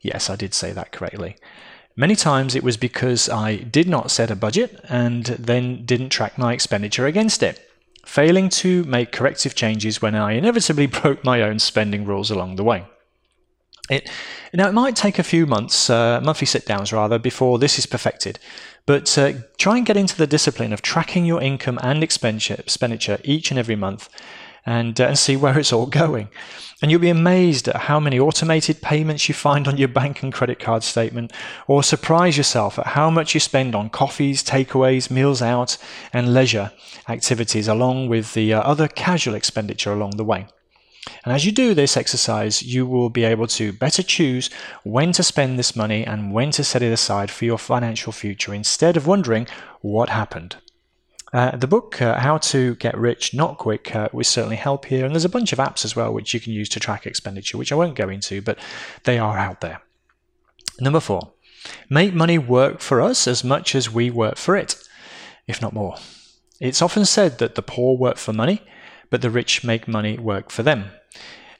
Yes, 0.00 0.28
I 0.28 0.34
did 0.34 0.54
say 0.54 0.72
that 0.72 0.90
correctly. 0.90 1.36
Many 2.00 2.16
times 2.16 2.54
it 2.54 2.64
was 2.64 2.78
because 2.78 3.28
I 3.28 3.56
did 3.56 3.86
not 3.86 4.10
set 4.10 4.30
a 4.30 4.34
budget 4.34 4.82
and 4.88 5.26
then 5.26 5.84
didn't 5.84 6.08
track 6.08 6.38
my 6.38 6.54
expenditure 6.54 7.04
against 7.04 7.42
it, 7.42 7.60
failing 8.06 8.48
to 8.60 8.84
make 8.84 9.12
corrective 9.12 9.54
changes 9.54 10.00
when 10.00 10.14
I 10.14 10.32
inevitably 10.32 10.86
broke 11.00 11.22
my 11.24 11.42
own 11.42 11.58
spending 11.58 12.06
rules 12.06 12.30
along 12.30 12.56
the 12.56 12.64
way. 12.64 12.86
It, 13.90 14.08
now, 14.54 14.66
it 14.66 14.72
might 14.72 14.96
take 14.96 15.18
a 15.18 15.22
few 15.22 15.44
months, 15.44 15.90
uh, 15.90 16.22
monthly 16.24 16.46
sit 16.46 16.64
downs 16.64 16.90
rather, 16.90 17.18
before 17.18 17.58
this 17.58 17.78
is 17.78 17.84
perfected, 17.84 18.38
but 18.86 19.18
uh, 19.18 19.34
try 19.58 19.76
and 19.76 19.84
get 19.84 19.98
into 19.98 20.16
the 20.16 20.26
discipline 20.26 20.72
of 20.72 20.80
tracking 20.80 21.26
your 21.26 21.42
income 21.42 21.78
and 21.82 22.02
expenditure 22.02 23.18
each 23.24 23.50
and 23.50 23.58
every 23.58 23.76
month. 23.76 24.08
And, 24.66 25.00
uh, 25.00 25.06
and 25.06 25.18
see 25.18 25.36
where 25.36 25.58
it's 25.58 25.72
all 25.72 25.86
going. 26.02 26.28
And 26.82 26.90
you'll 26.90 27.00
be 27.00 27.10
amazed 27.10 27.68
at 27.68 27.76
how 27.76 28.00
many 28.00 28.18
automated 28.18 28.80
payments 28.80 29.28
you 29.28 29.34
find 29.34 29.68
on 29.68 29.76
your 29.76 29.88
bank 29.88 30.22
and 30.22 30.32
credit 30.32 30.58
card 30.58 30.82
statement, 30.82 31.32
or 31.66 31.82
surprise 31.82 32.38
yourself 32.38 32.78
at 32.78 32.88
how 32.88 33.10
much 33.10 33.34
you 33.34 33.40
spend 33.40 33.74
on 33.74 33.90
coffees, 33.90 34.42
takeaways, 34.42 35.10
meals 35.10 35.42
out, 35.42 35.76
and 36.12 36.32
leisure 36.32 36.72
activities, 37.08 37.68
along 37.68 38.08
with 38.08 38.32
the 38.32 38.54
uh, 38.54 38.60
other 38.62 38.88
casual 38.88 39.34
expenditure 39.34 39.92
along 39.92 40.12
the 40.12 40.24
way. 40.24 40.46
And 41.24 41.34
as 41.34 41.44
you 41.44 41.52
do 41.52 41.74
this 41.74 41.96
exercise, 41.96 42.62
you 42.62 42.86
will 42.86 43.10
be 43.10 43.24
able 43.24 43.46
to 43.48 43.72
better 43.72 44.02
choose 44.02 44.50
when 44.82 45.12
to 45.12 45.22
spend 45.22 45.58
this 45.58 45.76
money 45.76 46.04
and 46.04 46.32
when 46.32 46.50
to 46.52 46.64
set 46.64 46.82
it 46.82 46.92
aside 46.92 47.30
for 47.30 47.44
your 47.44 47.58
financial 47.58 48.12
future 48.12 48.54
instead 48.54 48.96
of 48.96 49.06
wondering 49.06 49.46
what 49.80 50.08
happened. 50.10 50.56
Uh, 51.32 51.56
the 51.56 51.66
book, 51.68 52.02
uh, 52.02 52.18
How 52.18 52.38
to 52.38 52.74
Get 52.76 52.98
Rich 52.98 53.34
Not 53.34 53.58
Quick, 53.58 53.94
uh, 53.94 54.08
will 54.12 54.24
certainly 54.24 54.56
help 54.56 54.86
here. 54.86 55.04
And 55.04 55.14
there's 55.14 55.24
a 55.24 55.28
bunch 55.28 55.52
of 55.52 55.58
apps 55.58 55.84
as 55.84 55.94
well 55.94 56.12
which 56.12 56.34
you 56.34 56.40
can 56.40 56.52
use 56.52 56.68
to 56.70 56.80
track 56.80 57.06
expenditure, 57.06 57.56
which 57.56 57.70
I 57.70 57.76
won't 57.76 57.94
go 57.94 58.08
into, 58.08 58.42
but 58.42 58.58
they 59.04 59.18
are 59.18 59.38
out 59.38 59.60
there. 59.60 59.80
Number 60.80 61.00
four, 61.00 61.32
make 61.88 62.14
money 62.14 62.38
work 62.38 62.80
for 62.80 63.00
us 63.00 63.28
as 63.28 63.44
much 63.44 63.74
as 63.74 63.92
we 63.92 64.10
work 64.10 64.36
for 64.36 64.56
it, 64.56 64.82
if 65.46 65.62
not 65.62 65.72
more. 65.72 65.96
It's 66.58 66.82
often 66.82 67.04
said 67.04 67.38
that 67.38 67.54
the 67.54 67.62
poor 67.62 67.96
work 67.96 68.16
for 68.16 68.32
money, 68.32 68.62
but 69.08 69.22
the 69.22 69.30
rich 69.30 69.62
make 69.62 69.86
money 69.86 70.18
work 70.18 70.50
for 70.50 70.62
them. 70.62 70.90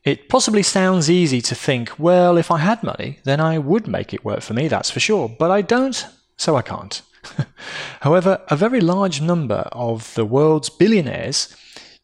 It 0.02 0.28
possibly 0.28 0.62
sounds 0.62 1.10
easy 1.10 1.40
to 1.42 1.54
think, 1.54 1.98
well, 1.98 2.38
if 2.38 2.50
I 2.50 2.58
had 2.58 2.82
money, 2.82 3.20
then 3.24 3.38
I 3.38 3.58
would 3.58 3.86
make 3.86 4.14
it 4.14 4.24
work 4.24 4.40
for 4.40 4.54
me, 4.54 4.66
that's 4.66 4.90
for 4.90 5.00
sure. 5.00 5.28
But 5.28 5.50
I 5.50 5.62
don't, 5.62 6.06
so 6.36 6.56
I 6.56 6.62
can't. 6.62 7.02
However, 8.00 8.40
a 8.48 8.56
very 8.56 8.80
large 8.80 9.20
number 9.20 9.68
of 9.72 10.14
the 10.14 10.24
world's 10.24 10.70
billionaires 10.70 11.54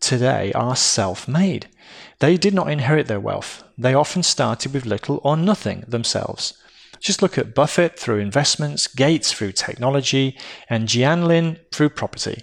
today 0.00 0.52
are 0.52 0.76
self 0.76 1.26
made. 1.26 1.68
They 2.18 2.36
did 2.36 2.54
not 2.54 2.70
inherit 2.70 3.06
their 3.06 3.20
wealth. 3.20 3.62
They 3.76 3.94
often 3.94 4.22
started 4.22 4.72
with 4.72 4.86
little 4.86 5.20
or 5.22 5.36
nothing 5.36 5.84
themselves. 5.86 6.54
Just 6.98 7.20
look 7.20 7.36
at 7.36 7.54
Buffett 7.54 7.98
through 7.98 8.18
investments, 8.20 8.86
Gates 8.86 9.32
through 9.32 9.52
technology, 9.52 10.36
and 10.70 10.88
Jianlin 10.88 11.58
through 11.70 11.90
property 11.90 12.42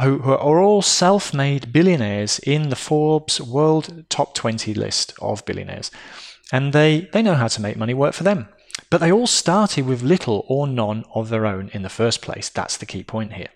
who, 0.00 0.22
are 0.22 0.60
all 0.60 0.82
self 0.82 1.34
made 1.34 1.72
billionaires 1.72 2.38
in 2.40 2.68
the 2.68 2.76
Forbes 2.76 3.40
World 3.40 4.04
Top 4.08 4.34
20 4.34 4.74
list 4.74 5.14
of 5.20 5.44
billionaires. 5.44 5.90
And 6.52 6.72
they, 6.72 7.08
they 7.12 7.22
know 7.22 7.34
how 7.34 7.48
to 7.48 7.60
make 7.60 7.76
money 7.76 7.94
work 7.94 8.14
for 8.14 8.24
them. 8.24 8.48
But 8.90 8.98
they 8.98 9.12
all 9.12 9.28
started 9.28 9.86
with 9.86 10.02
little 10.02 10.44
or 10.48 10.66
none 10.66 11.04
of 11.14 11.28
their 11.28 11.46
own 11.46 11.70
in 11.72 11.82
the 11.82 11.88
first 11.88 12.20
place. 12.20 12.48
That's 12.48 12.76
the 12.76 12.86
key 12.86 13.04
point 13.04 13.34
here. 13.34 13.50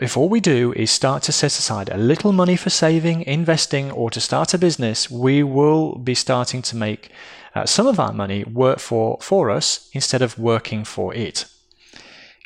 If 0.00 0.16
all 0.16 0.28
we 0.28 0.40
do 0.40 0.72
is 0.72 0.90
start 0.90 1.22
to 1.24 1.32
set 1.32 1.52
aside 1.52 1.90
a 1.90 1.98
little 1.98 2.32
money 2.32 2.56
for 2.56 2.70
saving, 2.70 3.22
investing, 3.22 3.90
or 3.92 4.10
to 4.10 4.20
start 4.20 4.54
a 4.54 4.58
business, 4.58 5.10
we 5.10 5.42
will 5.42 5.96
be 5.96 6.14
starting 6.14 6.62
to 6.62 6.76
make 6.76 7.10
uh, 7.54 7.66
some 7.66 7.86
of 7.86 8.00
our 8.00 8.12
money 8.12 8.42
work 8.44 8.78
for, 8.78 9.18
for 9.20 9.50
us 9.50 9.88
instead 9.92 10.22
of 10.22 10.38
working 10.38 10.84
for 10.84 11.14
it. 11.14 11.44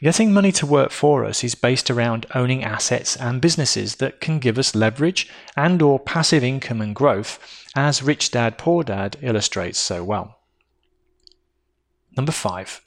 Getting 0.00 0.32
money 0.32 0.52
to 0.52 0.66
work 0.66 0.90
for 0.90 1.24
us 1.24 1.44
is 1.44 1.54
based 1.54 1.90
around 1.90 2.26
owning 2.34 2.64
assets 2.64 3.16
and 3.16 3.40
businesses 3.40 3.96
that 3.96 4.20
can 4.20 4.38
give 4.38 4.58
us 4.58 4.74
leverage 4.74 5.28
and 5.56 5.80
or 5.82 5.98
passive 6.00 6.42
income 6.42 6.80
and 6.80 6.94
growth, 6.94 7.38
as 7.76 8.02
Rich 8.02 8.32
Dad 8.32 8.58
Poor 8.58 8.82
Dad 8.82 9.16
illustrates 9.22 9.78
so 9.78 10.02
well. 10.02 10.39
Number 12.16 12.32
5. 12.32 12.80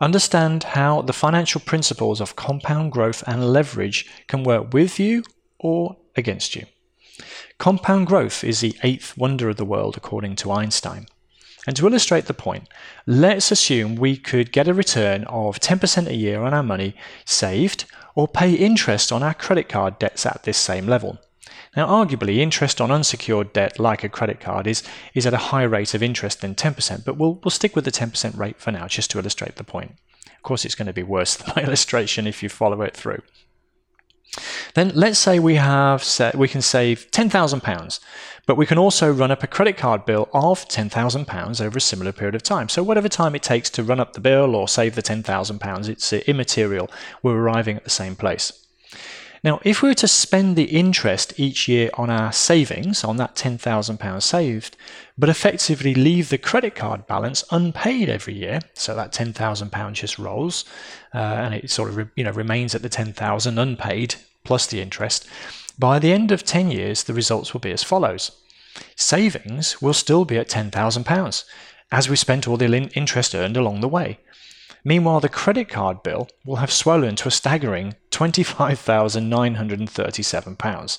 Understand 0.00 0.64
how 0.64 1.02
the 1.02 1.12
financial 1.12 1.60
principles 1.60 2.20
of 2.20 2.36
compound 2.36 2.92
growth 2.92 3.24
and 3.26 3.52
leverage 3.52 4.06
can 4.26 4.44
work 4.44 4.74
with 4.74 4.98
you 5.00 5.22
or 5.58 5.96
against 6.16 6.54
you. 6.54 6.66
Compound 7.58 8.06
growth 8.06 8.44
is 8.44 8.60
the 8.60 8.76
eighth 8.82 9.16
wonder 9.16 9.48
of 9.48 9.56
the 9.56 9.64
world 9.64 9.96
according 9.96 10.36
to 10.36 10.52
Einstein. 10.52 11.06
And 11.66 11.74
to 11.76 11.86
illustrate 11.86 12.26
the 12.26 12.34
point, 12.34 12.68
let's 13.06 13.50
assume 13.50 13.96
we 13.96 14.16
could 14.16 14.52
get 14.52 14.68
a 14.68 14.74
return 14.74 15.24
of 15.24 15.58
10% 15.58 16.06
a 16.06 16.14
year 16.14 16.42
on 16.42 16.54
our 16.54 16.62
money 16.62 16.94
saved 17.24 17.86
or 18.14 18.28
pay 18.28 18.52
interest 18.52 19.10
on 19.10 19.22
our 19.22 19.34
credit 19.34 19.68
card 19.68 19.98
debts 19.98 20.26
at 20.26 20.44
this 20.44 20.58
same 20.58 20.86
level. 20.86 21.18
Now, 21.76 21.86
arguably, 21.86 22.38
interest 22.38 22.80
on 22.80 22.90
unsecured 22.90 23.52
debt 23.52 23.78
like 23.78 24.02
a 24.02 24.08
credit 24.08 24.40
card 24.40 24.66
is, 24.66 24.82
is 25.14 25.26
at 25.26 25.34
a 25.34 25.48
higher 25.52 25.68
rate 25.68 25.94
of 25.94 26.02
interest 26.02 26.40
than 26.40 26.54
10%, 26.54 27.04
but 27.04 27.18
we'll, 27.18 27.34
we'll 27.44 27.50
stick 27.50 27.76
with 27.76 27.84
the 27.84 27.92
10% 27.92 28.36
rate 28.36 28.58
for 28.58 28.72
now 28.72 28.88
just 28.88 29.10
to 29.10 29.18
illustrate 29.18 29.56
the 29.56 29.64
point. 29.64 29.96
Of 30.34 30.42
course, 30.42 30.64
it's 30.64 30.74
going 30.74 30.86
to 30.86 30.92
be 30.92 31.02
worse 31.02 31.36
than 31.36 31.52
my 31.54 31.62
illustration 31.62 32.26
if 32.26 32.42
you 32.42 32.48
follow 32.48 32.82
it 32.82 32.96
through. 32.96 33.22
Then 34.74 34.92
let's 34.94 35.18
say 35.18 35.38
we 35.38 35.54
have 35.54 36.02
set, 36.02 36.34
we 36.34 36.48
can 36.48 36.62
save 36.62 37.10
£10,000 37.10 38.00
but 38.46 38.56
we 38.56 38.64
can 38.64 38.78
also 38.78 39.12
run 39.12 39.32
up 39.32 39.42
a 39.42 39.48
credit 39.48 39.76
card 39.76 40.04
bill 40.04 40.28
of 40.32 40.66
£10,000 40.68 41.60
over 41.60 41.76
a 41.76 41.80
similar 41.80 42.12
period 42.12 42.36
of 42.36 42.44
time. 42.44 42.68
So, 42.68 42.82
whatever 42.82 43.08
time 43.08 43.34
it 43.34 43.42
takes 43.42 43.68
to 43.70 43.82
run 43.82 43.98
up 43.98 44.12
the 44.12 44.20
bill 44.20 44.54
or 44.54 44.68
save 44.68 44.94
the 44.94 45.02
£10,000, 45.02 45.88
it's 45.88 46.12
immaterial. 46.12 46.88
We're 47.22 47.36
arriving 47.36 47.76
at 47.76 47.84
the 47.84 47.90
same 47.90 48.14
place. 48.14 48.65
Now, 49.46 49.60
if 49.62 49.80
we 49.80 49.90
were 49.90 49.94
to 49.94 50.08
spend 50.08 50.56
the 50.56 50.64
interest 50.64 51.38
each 51.38 51.68
year 51.68 51.88
on 51.94 52.10
our 52.10 52.32
savings, 52.32 53.04
on 53.04 53.16
that 53.18 53.36
£10,000 53.36 54.20
saved, 54.20 54.76
but 55.16 55.28
effectively 55.28 55.94
leave 55.94 56.30
the 56.30 56.36
credit 56.36 56.74
card 56.74 57.06
balance 57.06 57.44
unpaid 57.52 58.08
every 58.08 58.34
year, 58.34 58.58
so 58.74 58.96
that 58.96 59.12
£10,000 59.12 59.92
just 59.92 60.18
rolls 60.18 60.64
uh, 61.14 61.18
and 61.18 61.54
it 61.54 61.70
sort 61.70 61.90
of 61.90 62.10
you 62.16 62.24
know 62.24 62.32
remains 62.32 62.74
at 62.74 62.82
the 62.82 62.88
10,000 62.88 63.56
unpaid 63.56 64.16
plus 64.42 64.66
the 64.66 64.80
interest, 64.80 65.28
by 65.78 66.00
the 66.00 66.12
end 66.12 66.32
of 66.32 66.42
10 66.42 66.72
years, 66.72 67.04
the 67.04 67.14
results 67.14 67.52
will 67.52 67.60
be 67.60 67.70
as 67.70 67.84
follows. 67.84 68.32
Savings 68.96 69.80
will 69.80 69.94
still 69.94 70.24
be 70.24 70.38
at 70.38 70.48
£10,000, 70.48 71.44
as 71.92 72.08
we 72.08 72.16
spent 72.16 72.48
all 72.48 72.56
the 72.56 72.90
interest 72.96 73.32
earned 73.32 73.56
along 73.56 73.80
the 73.80 73.86
way. 73.86 74.18
Meanwhile, 74.86 75.18
the 75.18 75.28
credit 75.28 75.68
card 75.68 76.04
bill 76.04 76.28
will 76.44 76.54
have 76.56 76.70
swollen 76.70 77.16
to 77.16 77.26
a 77.26 77.32
staggering 77.32 77.96
£25,937. 78.12 80.98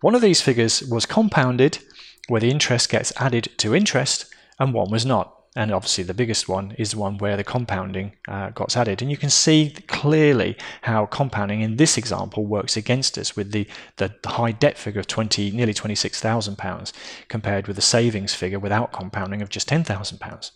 One 0.00 0.16
of 0.16 0.20
these 0.20 0.42
figures 0.42 0.82
was 0.82 1.06
compounded, 1.06 1.78
where 2.26 2.40
the 2.40 2.50
interest 2.50 2.90
gets 2.90 3.12
added 3.18 3.50
to 3.58 3.76
interest, 3.76 4.26
and 4.58 4.74
one 4.74 4.90
was 4.90 5.06
not 5.06 5.38
and 5.54 5.70
obviously 5.70 6.02
the 6.02 6.14
biggest 6.14 6.48
one 6.48 6.74
is 6.78 6.92
the 6.92 6.98
one 6.98 7.18
where 7.18 7.36
the 7.36 7.44
compounding 7.44 8.12
uh, 8.26 8.48
got 8.50 8.74
added. 8.74 9.02
And 9.02 9.10
you 9.10 9.18
can 9.18 9.28
see 9.28 9.74
clearly 9.86 10.56
how 10.80 11.04
compounding 11.04 11.60
in 11.60 11.76
this 11.76 11.98
example 11.98 12.46
works 12.46 12.74
against 12.74 13.18
us 13.18 13.36
with 13.36 13.52
the, 13.52 13.66
the, 13.98 14.14
high 14.24 14.52
debt 14.52 14.78
figure 14.78 15.00
of 15.00 15.08
20, 15.08 15.50
nearly 15.50 15.74
£26,000 15.74 16.92
compared 17.28 17.66
with 17.66 17.76
the 17.76 17.82
savings 17.82 18.34
figure 18.34 18.58
without 18.58 18.92
compounding 18.92 19.42
of 19.42 19.50
just 19.50 19.68
£10,000. 19.68 20.50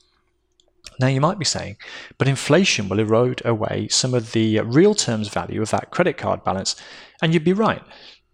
Now 0.98 1.08
you 1.08 1.20
might 1.20 1.38
be 1.38 1.44
saying, 1.44 1.76
but 2.18 2.28
inflation 2.28 2.88
will 2.88 2.98
erode 2.98 3.42
away 3.44 3.88
some 3.88 4.14
of 4.14 4.32
the 4.32 4.60
real 4.60 4.94
terms 4.94 5.28
value 5.28 5.60
of 5.60 5.70
that 5.70 5.90
credit 5.90 6.16
card 6.16 6.42
balance, 6.42 6.76
and 7.20 7.34
you'd 7.34 7.44
be 7.44 7.52
right. 7.52 7.82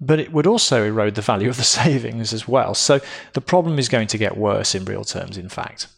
But 0.00 0.20
it 0.20 0.32
would 0.32 0.46
also 0.46 0.84
erode 0.84 1.14
the 1.14 1.22
value 1.22 1.48
of 1.48 1.56
the 1.56 1.62
savings 1.80 2.32
as 2.32 2.46
well. 2.46 2.74
So 2.74 3.00
the 3.34 3.40
problem 3.40 3.78
is 3.78 3.88
going 3.88 4.08
to 4.08 4.18
get 4.18 4.36
worse 4.36 4.74
in 4.74 4.84
real 4.84 5.04
terms, 5.04 5.36
in 5.36 5.48
fact. 5.48 5.88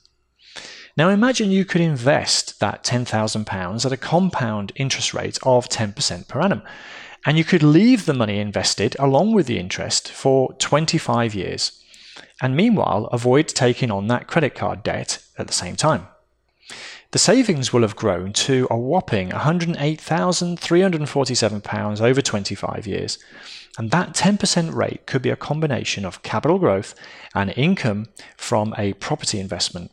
Now 0.97 1.09
imagine 1.09 1.51
you 1.51 1.65
could 1.65 1.81
invest 1.81 2.61
that 2.61 2.85
£10,000 2.85 3.85
at 3.85 3.93
a 3.93 3.97
compound 3.97 4.73
interest 4.77 5.13
rate 5.13 5.39
of 5.43 5.69
10% 5.69 6.29
per 6.29 6.41
annum. 6.41 6.63
And 7.27 7.39
you 7.39 7.45
could 7.45 7.63
leave 7.63 8.05
the 8.05 8.15
money 8.15 8.39
invested 8.39 8.95
along 8.99 9.33
with 9.33 9.47
the 9.47 9.59
interest 9.59 10.11
for 10.13 10.53
25 10.55 11.35
years. 11.35 11.83
And 12.41 12.55
meanwhile, 12.55 13.07
avoid 13.07 13.49
taking 13.49 13.91
on 13.91 14.07
that 14.09 14.29
credit 14.29 14.55
card 14.55 14.83
debt 14.83 15.25
at 15.39 15.47
the 15.47 15.53
same 15.53 15.75
time. 15.75 16.07
The 17.15 17.19
savings 17.21 17.73
will 17.73 17.81
have 17.83 17.95
grown 17.95 18.33
to 18.33 18.67
a 18.73 18.77
whopping 18.77 19.31
£108,347 19.31 22.01
over 22.01 22.21
25 22.21 22.87
years. 22.89 23.21
And 23.79 23.93
that 23.93 24.15
10% 24.15 24.75
rate 24.75 25.07
could 25.07 25.23
be 25.23 25.31
a 25.31 25.37
combination 25.37 26.05
of 26.05 26.25
capital 26.25 26.59
growth 26.59 26.97
and 27.33 27.57
income 27.57 28.09
from 28.37 28.75
a 28.77 28.95
property 28.95 29.39
investment 29.39 29.93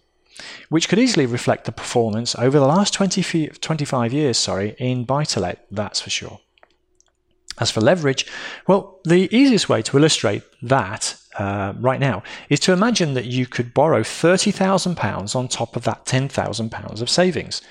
which 0.69 0.89
could 0.89 0.97
easily 0.97 1.27
reflect 1.27 1.65
the 1.65 1.71
performance 1.71 2.33
over 2.33 2.57
the 2.57 2.65
last 2.65 2.91
20, 2.95 3.49
25 3.49 4.13
years 4.13 4.35
sorry, 4.35 4.75
in 4.79 5.05
buy-to-let, 5.05 5.67
that's 5.69 6.01
for 6.01 6.09
sure. 6.09 6.39
As 7.59 7.69
for 7.69 7.81
leverage, 7.81 8.25
well, 8.67 8.99
the 9.03 9.29
easiest 9.31 9.69
way 9.69 9.83
to 9.83 9.95
illustrate 9.95 10.41
that 10.63 11.20
uh, 11.37 11.73
right 11.77 11.99
now 11.99 12.23
is 12.49 12.59
to 12.61 12.73
imagine 12.73 13.13
that 13.13 13.25
you 13.25 13.45
could 13.45 13.73
borrow 13.73 14.01
£30,000 14.01 15.35
on 15.35 15.47
top 15.47 15.75
of 15.75 15.83
that 15.83 16.05
£10,000 16.05 17.01
of 17.01 17.09
savings. 17.09 17.61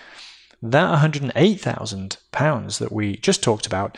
That 0.63 0.99
£108,000 0.99 2.79
that 2.79 2.93
we 2.93 3.17
just 3.17 3.43
talked 3.43 3.67
about 3.67 3.97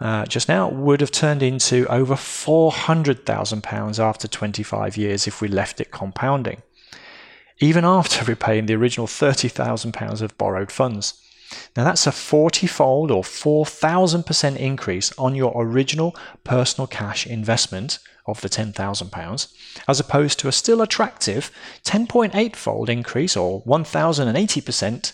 uh, 0.00 0.26
just 0.26 0.48
now 0.48 0.68
would 0.68 1.00
have 1.00 1.10
turned 1.10 1.42
into 1.42 1.86
over 1.86 2.14
£400,000 2.14 3.98
after 3.98 4.28
25 4.28 4.96
years 4.96 5.26
if 5.26 5.40
we 5.40 5.48
left 5.48 5.80
it 5.80 5.90
compounding 5.90 6.62
even 7.60 7.84
after 7.84 8.24
repaying 8.30 8.66
the 8.66 8.74
original 8.74 9.06
£30,000 9.06 10.22
of 10.22 10.38
borrowed 10.38 10.72
funds. 10.72 11.20
Now, 11.76 11.84
that's 11.84 12.06
a 12.06 12.12
40 12.12 12.66
fold 12.66 13.10
or 13.10 13.22
4,000% 13.22 14.56
increase 14.56 15.12
on 15.18 15.34
your 15.34 15.52
original 15.54 16.16
personal 16.42 16.86
cash 16.86 17.26
investment 17.26 17.98
of 18.26 18.40
the 18.40 18.48
£10,000, 18.48 19.52
as 19.86 20.00
opposed 20.00 20.38
to 20.38 20.48
a 20.48 20.52
still 20.52 20.80
attractive 20.80 21.50
10.8 21.84 22.56
fold 22.56 22.88
increase 22.88 23.36
or 23.36 23.62
1,080% 23.64 25.12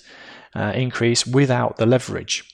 uh, 0.55 0.73
increase 0.75 1.27
without 1.27 1.77
the 1.77 1.87
leverage. 1.87 2.45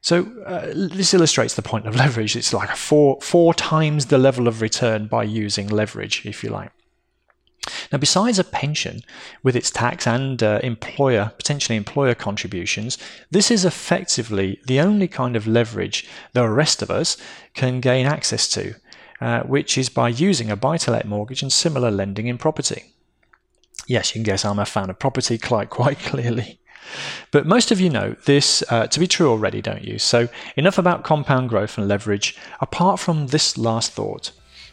So 0.00 0.26
uh, 0.46 0.66
this 0.72 1.14
illustrates 1.14 1.54
the 1.54 1.62
point 1.62 1.86
of 1.86 1.96
leverage. 2.04 2.36
It's 2.36 2.52
like 2.52 2.76
four 2.76 3.18
four 3.20 3.54
times 3.54 4.06
the 4.06 4.18
level 4.18 4.46
of 4.46 4.62
return 4.62 5.08
by 5.08 5.24
using 5.24 5.66
leverage, 5.66 6.24
if 6.24 6.44
you 6.44 6.50
like. 6.50 6.70
Now, 7.90 7.98
besides 7.98 8.38
a 8.38 8.44
pension 8.44 9.02
with 9.42 9.56
its 9.56 9.70
tax 9.70 10.06
and 10.06 10.40
uh, 10.42 10.60
employer, 10.62 11.32
potentially 11.36 11.76
employer 11.76 12.14
contributions, 12.14 12.98
this 13.32 13.50
is 13.50 13.64
effectively 13.64 14.60
the 14.66 14.80
only 14.80 15.08
kind 15.08 15.34
of 15.34 15.46
leverage 15.48 16.06
the 16.32 16.48
rest 16.48 16.82
of 16.82 16.90
us 16.90 17.16
can 17.54 17.80
gain 17.80 18.06
access 18.06 18.48
to, 18.50 18.74
uh, 19.20 19.42
which 19.42 19.78
is 19.78 19.88
by 19.88 20.08
using 20.08 20.50
a 20.50 20.56
buy 20.56 20.76
to 20.78 20.90
let 20.90 21.06
mortgage 21.06 21.42
and 21.42 21.52
similar 21.52 21.90
lending 21.90 22.26
in 22.26 22.38
property. 22.38 22.92
Yes, 23.86 24.10
you 24.10 24.14
can 24.14 24.24
guess 24.24 24.44
I'm 24.44 24.58
a 24.58 24.66
fan 24.66 24.90
of 24.90 24.98
property 24.98 25.38
quite, 25.50 25.70
quite 25.70 25.98
clearly. 25.98 26.60
But 27.30 27.46
most 27.46 27.72
of 27.72 27.80
you 27.80 27.90
know 27.90 28.14
this 28.26 28.62
uh, 28.70 28.86
to 28.86 29.00
be 29.00 29.08
true 29.08 29.28
already, 29.28 29.60
don't 29.60 29.84
you? 29.84 29.98
So, 29.98 30.28
enough 30.56 30.78
about 30.78 31.02
compound 31.02 31.48
growth 31.48 31.76
and 31.76 31.88
leverage, 31.88 32.36
apart 32.60 33.00
from 33.00 33.28
this 33.28 33.58
last 33.58 33.92
thought. 33.92 34.30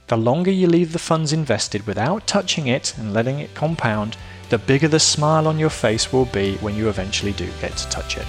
The 0.08 0.18
longer 0.18 0.52
you 0.52 0.68
leave 0.68 0.94
the 0.94 1.00
funds 1.00 1.34
invested 1.34 1.88
without 1.88 2.28
touching 2.28 2.68
it 2.68 2.96
and 2.98 3.14
letting 3.14 3.40
it 3.40 3.56
compound, 3.56 4.18
the 4.50 4.58
bigger 4.58 4.88
the 4.88 5.00
smile 5.00 5.48
on 5.48 5.58
your 5.58 5.70
face 5.70 6.12
will 6.12 6.26
be 6.26 6.58
when 6.58 6.76
you 6.76 6.90
eventually 6.90 7.32
do 7.32 7.50
get 7.62 7.76
to 7.78 7.90
touch 7.90 8.18
it. 8.18 8.28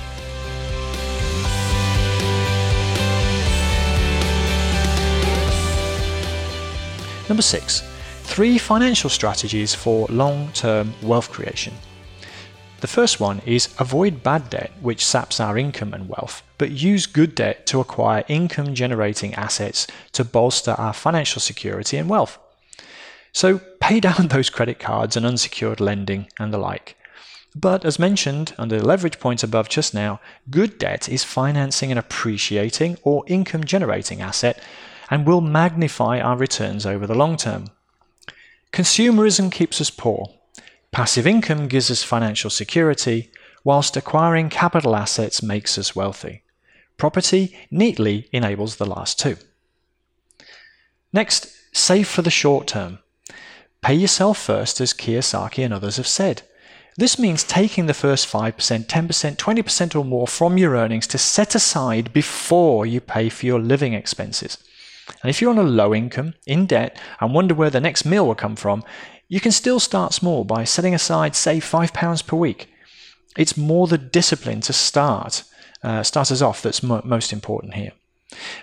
Number 7.29 7.43
six, 7.43 7.83
three 8.23 8.59
financial 8.59 9.09
strategies 9.09 9.75
for 9.75 10.07
long 10.09 10.51
term 10.53 10.93
wealth 11.03 11.31
creation. 11.31 11.75
The 12.81 12.87
first 12.87 13.19
one 13.19 13.41
is 13.47 13.75
avoid 13.79 14.23
bad 14.23 14.51
debt, 14.51 14.71
which 14.83 15.07
saps 15.07 15.41
our 15.41 15.57
income 15.57 15.95
and 15.95 16.07
wealth, 16.07 16.43
but 16.59 16.71
use 16.71 17.07
good 17.07 17.35
debt 17.35 17.67
to 17.69 17.81
acquire 17.81 18.25
income 18.29 18.75
generating 18.75 19.35
assets 19.35 19.87
to 20.13 20.23
bolster 20.23 20.73
our 20.73 20.93
financial 20.93 21.41
security 21.41 21.97
and 21.97 22.11
wealth. 22.11 22.39
So 23.33 23.59
pay 23.81 24.01
down 24.01 24.29
those 24.29 24.51
credit 24.51 24.79
cards 24.79 25.17
and 25.17 25.25
unsecured 25.25 25.81
lending 25.81 26.29
and 26.39 26.53
the 26.53 26.59
like. 26.59 26.95
But 27.57 27.85
as 27.85 27.99
mentioned 27.99 28.53
under 28.59 28.79
the 28.79 28.87
leverage 28.87 29.19
point 29.19 29.43
above 29.43 29.69
just 29.69 29.95
now, 29.95 30.21
good 30.51 30.77
debt 30.79 31.09
is 31.09 31.25
financing 31.25 31.91
an 31.91 31.99
appreciating 31.99 32.99
or 33.03 33.25
income 33.29 33.65
generating 33.65 34.21
asset 34.21 34.61
and 35.15 35.27
will 35.27 35.41
magnify 35.41 36.19
our 36.19 36.37
returns 36.37 36.85
over 36.85 37.07
the 37.07 37.15
long 37.23 37.37
term. 37.37 37.69
Consumerism 38.73 39.53
keeps 39.53 39.81
us 39.81 39.91
poor, 39.91 40.35
Passive 40.95 41.27
income 41.27 41.67
gives 41.67 41.91
us 41.91 42.05
financial 42.05 42.51
security, 42.51 43.33
whilst 43.65 43.97
acquiring 43.97 44.49
capital 44.49 44.95
assets 44.95 45.43
makes 45.43 45.77
us 45.77 45.97
wealthy. 45.97 46.45
Property 46.97 47.59
neatly 47.69 48.29
enables 48.31 48.77
the 48.77 48.87
last 48.87 49.19
two. 49.19 49.37
Next, 51.13 51.53
save 51.73 52.07
for 52.07 52.23
the 52.23 52.31
short 52.31 52.69
term. 52.69 53.01
Pay 53.83 53.95
yourself 53.95 54.39
first, 54.39 54.81
as 54.81 54.93
Kiyosaki 54.93 55.65
and 55.65 55.75
others 55.75 55.97
have 55.97 56.07
said. 56.07 56.43
This 56.97 57.19
means 57.19 57.43
taking 57.43 57.87
the 57.87 57.93
first 57.93 58.33
5%, 58.33 58.87
10%, 58.87 59.37
20% 59.37 59.97
or 59.97 60.05
more 60.05 60.29
from 60.29 60.59
your 60.59 60.77
earnings 60.77 61.09
to 61.09 61.19
set 61.19 61.57
aside 61.57 62.13
before 62.13 62.87
you 62.87 63.01
pay 63.01 63.29
for 63.31 63.47
your 63.47 63.59
living 63.59 63.95
expenses. 63.95 64.59
And 65.23 65.31
if 65.31 65.41
you're 65.41 65.51
on 65.51 65.59
a 65.59 65.63
low 65.63 65.95
income, 65.95 66.35
in 66.47 66.67
debt, 66.67 66.99
and 67.21 67.35
wonder 67.35 67.55
where 67.55 67.71
the 67.71 67.81
next 67.81 68.05
meal 68.05 68.27
will 68.27 68.35
come 68.35 68.57
from, 68.57 68.83
you 69.29 69.41
can 69.41 69.53
still 69.53 69.81
start 69.81 70.13
small 70.13 70.45
by 70.45 70.65
setting 70.65 70.95
aside, 70.95 71.35
say, 71.35 71.59
£5 71.59 72.27
per 72.27 72.37
week. 72.37 72.69
It's 73.37 73.57
more 73.57 73.87
the 73.87 73.99
discipline 73.99 74.61
to 74.63 74.73
start, 74.73 75.45
uh, 75.83 76.03
start 76.03 76.31
us 76.31 76.43
off 76.43 76.63
that's 76.63 76.83
mo- 76.83 77.03
most 77.05 77.33
important 77.33 77.75
here. 77.75 77.93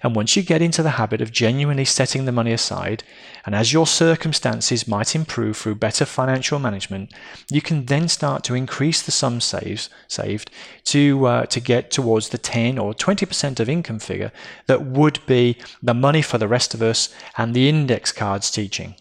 And 0.03 0.15
once 0.15 0.35
you 0.35 0.43
get 0.43 0.61
into 0.61 0.83
the 0.83 0.91
habit 0.91 1.21
of 1.21 1.31
genuinely 1.31 1.85
setting 1.85 2.25
the 2.25 2.31
money 2.31 2.51
aside, 2.51 3.03
and 3.45 3.55
as 3.55 3.73
your 3.73 3.87
circumstances 3.87 4.87
might 4.87 5.15
improve 5.15 5.57
through 5.57 5.75
better 5.75 6.05
financial 6.05 6.59
management, 6.59 7.13
you 7.49 7.61
can 7.61 7.85
then 7.85 8.07
start 8.07 8.43
to 8.45 8.55
increase 8.55 9.01
the 9.01 9.11
sum 9.11 9.41
saves, 9.41 9.89
saved 10.07 10.51
to, 10.85 11.25
uh, 11.25 11.45
to 11.47 11.59
get 11.59 11.91
towards 11.91 12.29
the 12.29 12.37
10 12.37 12.77
or 12.77 12.93
20% 12.93 13.59
of 13.59 13.69
income 13.69 13.99
figure 13.99 14.31
that 14.67 14.85
would 14.85 15.19
be 15.25 15.57
the 15.81 15.93
money 15.93 16.21
for 16.21 16.37
the 16.37 16.47
rest 16.47 16.73
of 16.73 16.81
us 16.81 17.09
and 17.37 17.53
the 17.53 17.67
index 17.67 18.11
cards 18.11 18.51
teaching. 18.51 18.95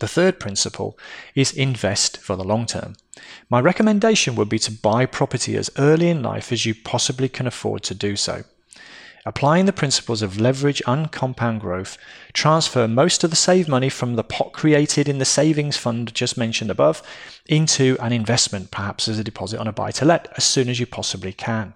The 0.00 0.08
third 0.08 0.40
principle 0.40 0.98
is 1.34 1.52
invest 1.52 2.16
for 2.16 2.34
the 2.34 2.44
long 2.44 2.64
term. 2.64 2.96
My 3.50 3.60
recommendation 3.60 4.34
would 4.34 4.48
be 4.48 4.58
to 4.60 4.72
buy 4.72 5.04
property 5.04 5.56
as 5.56 5.70
early 5.76 6.08
in 6.08 6.22
life 6.22 6.50
as 6.52 6.64
you 6.64 6.74
possibly 6.74 7.28
can 7.28 7.46
afford 7.46 7.82
to 7.84 7.94
do 7.94 8.16
so. 8.16 8.44
Applying 9.26 9.66
the 9.66 9.72
principles 9.72 10.22
of 10.22 10.40
leverage 10.40 10.80
and 10.86 11.12
compound 11.12 11.60
growth, 11.60 11.98
transfer 12.32 12.88
most 12.88 13.22
of 13.22 13.28
the 13.30 13.36
saved 13.36 13.68
money 13.68 13.90
from 13.90 14.16
the 14.16 14.24
pot 14.24 14.52
created 14.52 15.08
in 15.08 15.18
the 15.18 15.26
savings 15.26 15.76
fund 15.76 16.14
just 16.14 16.38
mentioned 16.38 16.70
above 16.70 17.02
into 17.46 17.98
an 18.00 18.12
investment, 18.12 18.70
perhaps 18.70 19.08
as 19.08 19.18
a 19.18 19.24
deposit 19.24 19.60
on 19.60 19.68
a 19.68 19.72
buy 19.72 19.90
to 19.90 20.06
let, 20.06 20.32
as 20.36 20.44
soon 20.44 20.70
as 20.70 20.80
you 20.80 20.86
possibly 20.86 21.34
can. 21.34 21.74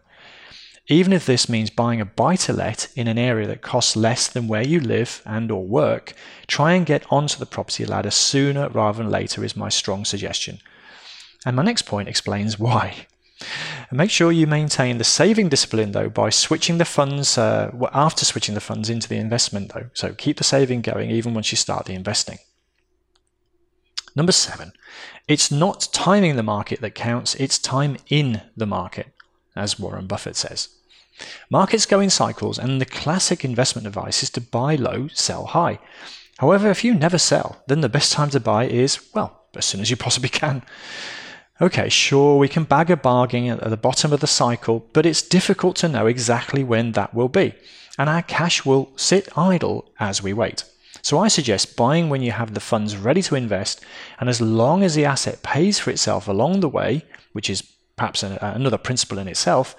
Even 0.86 1.12
if 1.14 1.24
this 1.24 1.48
means 1.48 1.70
buying 1.70 2.00
a 2.00 2.04
buy-to-let 2.06 2.90
in 2.94 3.08
an 3.08 3.16
area 3.16 3.46
that 3.46 3.62
costs 3.62 3.96
less 3.96 4.28
than 4.28 4.48
where 4.48 4.66
you 4.66 4.80
live 4.80 5.22
and 5.24 5.50
or 5.50 5.64
work, 5.64 6.12
try 6.46 6.74
and 6.74 6.84
get 6.84 7.10
onto 7.10 7.38
the 7.38 7.46
property 7.46 7.86
ladder 7.86 8.10
sooner 8.10 8.68
rather 8.68 9.02
than 9.02 9.10
later 9.10 9.42
is 9.44 9.56
my 9.56 9.70
strong 9.70 10.04
suggestion. 10.04 10.58
And 11.46 11.56
my 11.56 11.62
next 11.62 11.82
point 11.82 12.08
explains 12.08 12.58
why. 12.58 13.06
Make 13.92 14.10
sure 14.10 14.32
you 14.32 14.46
maintain 14.46 14.98
the 14.98 15.04
saving 15.04 15.48
discipline 15.48 15.92
though 15.92 16.08
by 16.08 16.30
switching 16.30 16.78
the 16.78 16.84
funds 16.84 17.38
uh, 17.38 17.70
after 17.92 18.24
switching 18.24 18.54
the 18.54 18.60
funds 18.60 18.90
into 18.90 19.08
the 19.08 19.16
investment 19.16 19.72
though. 19.72 19.90
So 19.94 20.14
keep 20.14 20.36
the 20.38 20.44
saving 20.44 20.82
going 20.82 21.10
even 21.10 21.34
once 21.34 21.52
you 21.52 21.56
start 21.56 21.86
the 21.86 21.94
investing. 21.94 22.38
Number 24.16 24.32
seven, 24.32 24.72
it's 25.26 25.50
not 25.50 25.88
timing 25.92 26.36
the 26.36 26.42
market 26.42 26.80
that 26.80 26.94
counts, 26.94 27.34
it's 27.34 27.58
time 27.58 27.96
in 28.08 28.42
the 28.56 28.66
market 28.66 29.08
as 29.56 29.78
Warren 29.78 30.06
Buffett 30.06 30.36
says. 30.36 30.68
Markets 31.50 31.86
go 31.86 32.00
in 32.00 32.10
cycles, 32.10 32.58
and 32.58 32.80
the 32.80 32.86
classic 32.86 33.44
investment 33.44 33.86
advice 33.86 34.22
is 34.22 34.30
to 34.30 34.40
buy 34.40 34.74
low, 34.74 35.08
sell 35.08 35.46
high. 35.46 35.78
However, 36.38 36.70
if 36.70 36.82
you 36.82 36.94
never 36.94 37.18
sell, 37.18 37.62
then 37.68 37.80
the 37.80 37.88
best 37.88 38.12
time 38.12 38.30
to 38.30 38.40
buy 38.40 38.66
is, 38.66 38.98
well, 39.14 39.46
as 39.54 39.64
soon 39.64 39.80
as 39.80 39.90
you 39.90 39.96
possibly 39.96 40.28
can. 40.28 40.62
Okay, 41.60 41.88
sure, 41.88 42.36
we 42.36 42.48
can 42.48 42.64
bag 42.64 42.90
a 42.90 42.96
bargain 42.96 43.48
at 43.48 43.70
the 43.70 43.76
bottom 43.76 44.12
of 44.12 44.18
the 44.18 44.26
cycle, 44.26 44.88
but 44.92 45.06
it's 45.06 45.22
difficult 45.22 45.76
to 45.76 45.88
know 45.88 46.08
exactly 46.08 46.64
when 46.64 46.92
that 46.92 47.14
will 47.14 47.28
be, 47.28 47.54
and 47.96 48.10
our 48.10 48.22
cash 48.22 48.64
will 48.64 48.90
sit 48.96 49.28
idle 49.38 49.92
as 50.00 50.20
we 50.20 50.32
wait. 50.32 50.64
So 51.00 51.20
I 51.20 51.28
suggest 51.28 51.76
buying 51.76 52.08
when 52.08 52.22
you 52.22 52.32
have 52.32 52.54
the 52.54 52.60
funds 52.60 52.96
ready 52.96 53.22
to 53.22 53.36
invest, 53.36 53.84
and 54.18 54.28
as 54.28 54.40
long 54.40 54.82
as 54.82 54.96
the 54.96 55.04
asset 55.04 55.44
pays 55.44 55.78
for 55.78 55.90
itself 55.90 56.26
along 56.26 56.58
the 56.58 56.68
way, 56.68 57.04
which 57.34 57.48
is 57.48 57.62
perhaps 57.94 58.24
a, 58.24 58.36
another 58.40 58.78
principle 58.78 59.18
in 59.18 59.28
itself, 59.28 59.76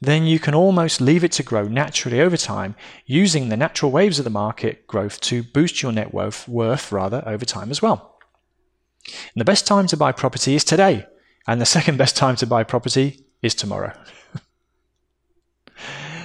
then 0.00 0.24
you 0.24 0.38
can 0.38 0.54
almost 0.54 1.02
leave 1.02 1.22
it 1.22 1.32
to 1.32 1.42
grow 1.42 1.68
naturally 1.68 2.22
over 2.22 2.38
time 2.38 2.74
using 3.04 3.50
the 3.50 3.58
natural 3.58 3.90
waves 3.90 4.18
of 4.18 4.24
the 4.24 4.30
market 4.30 4.86
growth 4.86 5.20
to 5.20 5.42
boost 5.42 5.82
your 5.82 5.92
net 5.92 6.14
worth, 6.14 6.48
worth 6.48 6.90
rather 6.90 7.22
over 7.26 7.44
time 7.44 7.70
as 7.70 7.82
well. 7.82 8.16
And 9.06 9.40
the 9.40 9.44
best 9.44 9.66
time 9.66 9.86
to 9.88 9.96
buy 9.96 10.12
property 10.12 10.54
is 10.54 10.64
today, 10.64 11.06
and 11.46 11.60
the 11.60 11.66
second 11.66 11.96
best 11.96 12.16
time 12.16 12.36
to 12.36 12.46
buy 12.46 12.64
property 12.64 13.24
is 13.42 13.54
tomorrow. 13.54 13.92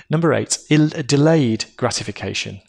Number 0.09 0.33
eight, 0.33 0.59
delayed 0.69 1.65
gratification. 1.77 2.61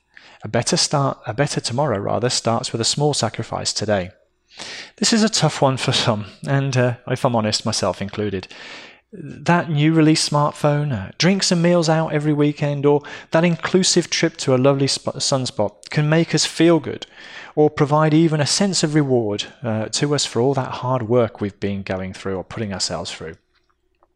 A 0.43 0.49
better 0.49 0.77
start, 0.77 1.19
a 1.27 1.35
better 1.35 1.61
tomorrow 1.61 1.99
rather, 1.99 2.31
starts 2.31 2.73
with 2.73 2.81
a 2.81 2.85
small 2.85 3.15
sacrifice 3.15 3.73
today. 3.73 4.11
This 4.97 5.13
is 5.13 5.23
a 5.23 5.29
tough 5.29 5.61
one 5.61 5.77
for 5.77 5.93
some, 5.93 6.27
and 6.47 6.77
uh, 6.77 6.97
if 7.09 7.25
I'm 7.25 7.37
honest, 7.37 7.67
myself 7.67 8.01
included. 8.01 8.49
That 9.13 9.71
new 9.71 9.93
release 9.93 10.29
smartphone, 10.29 10.93
uh, 10.93 11.13
drinks 11.17 11.53
and 11.53 11.63
meals 11.63 11.89
out 11.89 12.13
every 12.13 12.33
weekend, 12.33 12.85
or 12.85 13.03
that 13.31 13.45
inclusive 13.45 14.11
trip 14.11 14.37
to 14.39 14.55
a 14.55 14.59
lovely 14.59 14.89
spot, 14.89 15.17
sunspot 15.17 15.91
can 15.91 16.09
make 16.09 16.35
us 16.35 16.45
feel 16.45 16.81
good, 16.81 17.07
or 17.55 17.71
provide 17.71 18.13
even 18.13 18.41
a 18.41 18.47
sense 18.47 18.83
of 18.83 18.97
reward 18.97 19.45
uh, 19.63 19.87
to 19.87 20.13
us 20.13 20.27
for 20.27 20.41
all 20.41 20.55
that 20.55 20.73
hard 20.83 21.05
work 21.05 21.41
we've 21.41 21.61
been 21.61 21.83
going 21.83 22.13
through 22.13 22.37
or 22.37 22.43
putting 22.43 22.73
ourselves 22.73 23.13
through. 23.13 23.37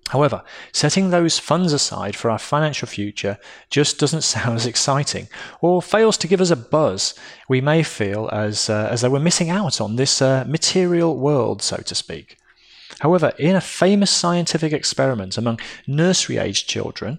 However, 0.08 0.42
setting 0.72 1.10
those 1.10 1.38
funds 1.38 1.72
aside 1.72 2.16
for 2.16 2.28
our 2.28 2.38
financial 2.38 2.88
future 2.88 3.38
just 3.70 4.00
doesn't 4.00 4.22
sound 4.34 4.56
as 4.56 4.66
exciting, 4.66 5.28
or 5.60 5.80
fails 5.80 6.16
to 6.18 6.26
give 6.26 6.40
us 6.40 6.50
a 6.50 6.56
buzz. 6.56 7.14
We 7.48 7.60
may 7.60 7.84
feel 7.84 8.28
as, 8.32 8.68
uh, 8.68 8.88
as 8.90 9.02
though 9.02 9.10
we're 9.10 9.20
missing 9.20 9.50
out 9.50 9.80
on 9.80 9.94
this 9.94 10.20
uh, 10.20 10.44
material 10.48 11.16
world, 11.16 11.62
so 11.62 11.76
to 11.76 11.94
speak. 11.94 12.39
However, 13.00 13.32
in 13.38 13.56
a 13.56 13.60
famous 13.60 14.10
scientific 14.10 14.72
experiment 14.72 15.36
among 15.38 15.60
nursery 15.86 16.36
aged 16.36 16.68
children, 16.68 17.18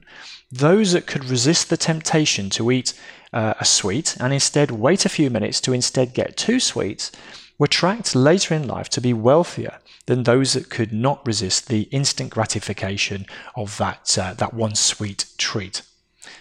those 0.52 0.91
that 0.94 1.08
could 1.08 1.26
resist 1.26 1.70
the 1.70 1.78
temptation 1.78 2.50
to 2.52 2.72
eat 2.72 2.94
uh, 3.34 3.56
a 3.60 3.65
sweet 3.65 4.15
and 4.20 4.32
instead 4.32 4.72
wait 4.72 5.06
a 5.06 5.10
few 5.10 5.30
minutes 5.30 5.60
to 5.62 5.74
instead 5.74 6.13
get 6.13 6.38
two 6.38 6.60
sweets 6.60 7.12
were 7.58 7.67
tracked 7.67 8.15
later 8.15 8.54
in 8.54 8.67
life 8.67 8.89
to 8.89 9.02
be 9.02 9.13
wealthier 9.13 9.80
than 10.06 10.24
those 10.24 10.54
that 10.54 10.70
could 10.70 10.94
not 10.94 11.26
resist 11.26 11.67
the 11.67 11.84
instant 11.84 12.30
gratification 12.30 13.26
of 13.56 13.78
that, 13.78 14.17
uh, 14.20 14.34
that 14.34 14.54
one 14.54 14.76
sweet 14.76 15.26
treat. 15.38 15.82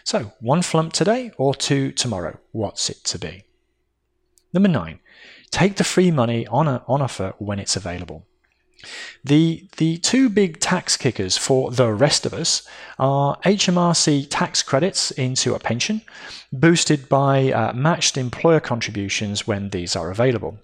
So, 0.04 0.32
one 0.40 0.62
flump 0.62 0.92
today 0.92 1.30
or 1.36 1.54
two 1.54 1.92
tomorrow. 1.92 2.38
What's 2.52 2.90
it 2.90 3.04
to 3.04 3.18
be? 3.18 3.44
Number 4.52 4.68
nine, 4.68 4.98
take 5.50 5.76
the 5.76 5.84
free 5.84 6.10
money 6.10 6.46
on, 6.46 6.68
a, 6.68 6.82
on 6.86 7.00
offer 7.00 7.34
when 7.38 7.58
it's 7.58 7.76
available. 7.76 8.26
The, 9.24 9.68
the 9.76 9.98
two 9.98 10.28
big 10.28 10.60
tax 10.60 10.96
kickers 10.96 11.36
for 11.36 11.70
the 11.70 11.92
rest 11.92 12.26
of 12.26 12.32
us 12.32 12.66
are 12.98 13.38
HMRC 13.44 14.26
tax 14.30 14.62
credits 14.62 15.10
into 15.10 15.54
a 15.54 15.58
pension, 15.58 16.02
boosted 16.52 17.08
by 17.08 17.52
uh, 17.52 17.72
matched 17.72 18.16
employer 18.16 18.60
contributions 18.60 19.46
when 19.46 19.70
these 19.70 19.94
are 19.96 20.10
available 20.10 20.58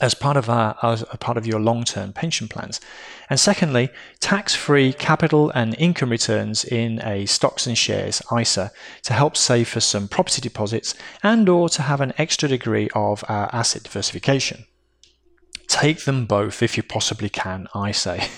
as 0.00 0.14
part 0.14 0.36
of 0.36 0.48
our, 0.48 0.76
as 0.82 1.04
part 1.20 1.36
of 1.36 1.46
your 1.46 1.60
long-term 1.60 2.12
pension 2.12 2.48
plans. 2.48 2.80
And 3.28 3.38
secondly, 3.38 3.90
tax-free 4.18 4.94
capital 4.94 5.50
and 5.50 5.74
income 5.78 6.10
returns 6.10 6.64
in 6.64 7.00
a 7.02 7.26
stocks 7.26 7.66
and 7.66 7.76
shares 7.76 8.22
ISA 8.36 8.72
to 9.02 9.12
help 9.12 9.36
save 9.36 9.68
for 9.68 9.80
some 9.80 10.08
property 10.08 10.40
deposits 10.40 10.94
and 11.22 11.48
or 11.48 11.68
to 11.68 11.82
have 11.82 12.00
an 12.00 12.14
extra 12.18 12.48
degree 12.48 12.88
of 12.94 13.22
uh, 13.28 13.48
asset 13.52 13.82
diversification. 13.82 14.64
Take 15.70 16.04
them 16.04 16.26
both 16.26 16.64
if 16.64 16.76
you 16.76 16.82
possibly 16.82 17.28
can, 17.28 17.68
I 17.76 17.92
say. 17.92 18.28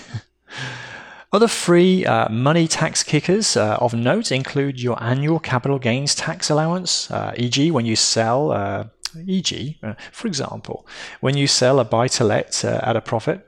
Other 1.33 1.47
free 1.47 2.05
uh, 2.05 2.29
money 2.29 2.67
tax 2.67 3.01
kickers 3.01 3.57
uh, 3.57 3.75
of 3.81 3.95
note 3.95 4.31
include 4.31 4.79
your 4.79 5.01
annual 5.01 5.39
capital 5.39 5.79
gains 5.79 6.13
tax 6.13 6.51
allowance, 6.51 7.09
uh, 7.09 7.33
e.g., 7.35 7.71
when 7.71 7.87
you 7.87 7.95
sell 7.95 8.51
uh, 8.51 8.83
e.g., 9.25 9.79
uh, 9.81 9.95
for 10.11 10.27
example, 10.27 10.85
when 11.21 11.35
you 11.35 11.47
sell 11.47 11.79
a 11.79 11.83
buy 11.83 12.07
to 12.09 12.23
let 12.23 12.63
uh, 12.63 12.79
at 12.83 12.95
a 12.95 13.01
profit, 13.01 13.43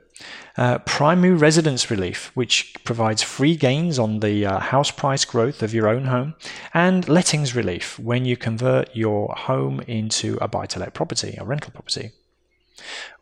primary 0.84 1.34
residence 1.34 1.88
relief, 1.88 2.32
which 2.34 2.74
provides 2.82 3.22
free 3.22 3.54
gains 3.54 4.00
on 4.00 4.18
the 4.18 4.42
house 4.46 4.90
price 4.90 5.24
growth 5.24 5.62
of 5.62 5.72
your 5.72 5.86
own 5.88 6.06
home, 6.06 6.34
and 6.74 7.08
lettings 7.08 7.54
relief 7.54 8.00
when 8.00 8.24
you 8.24 8.36
convert 8.36 8.96
your 8.96 9.32
home 9.36 9.80
into 9.86 10.38
a 10.40 10.48
buy 10.48 10.66
to 10.66 10.80
let 10.80 10.92
property, 10.92 11.36
a 11.38 11.44
rental 11.44 11.70
property. 11.70 12.10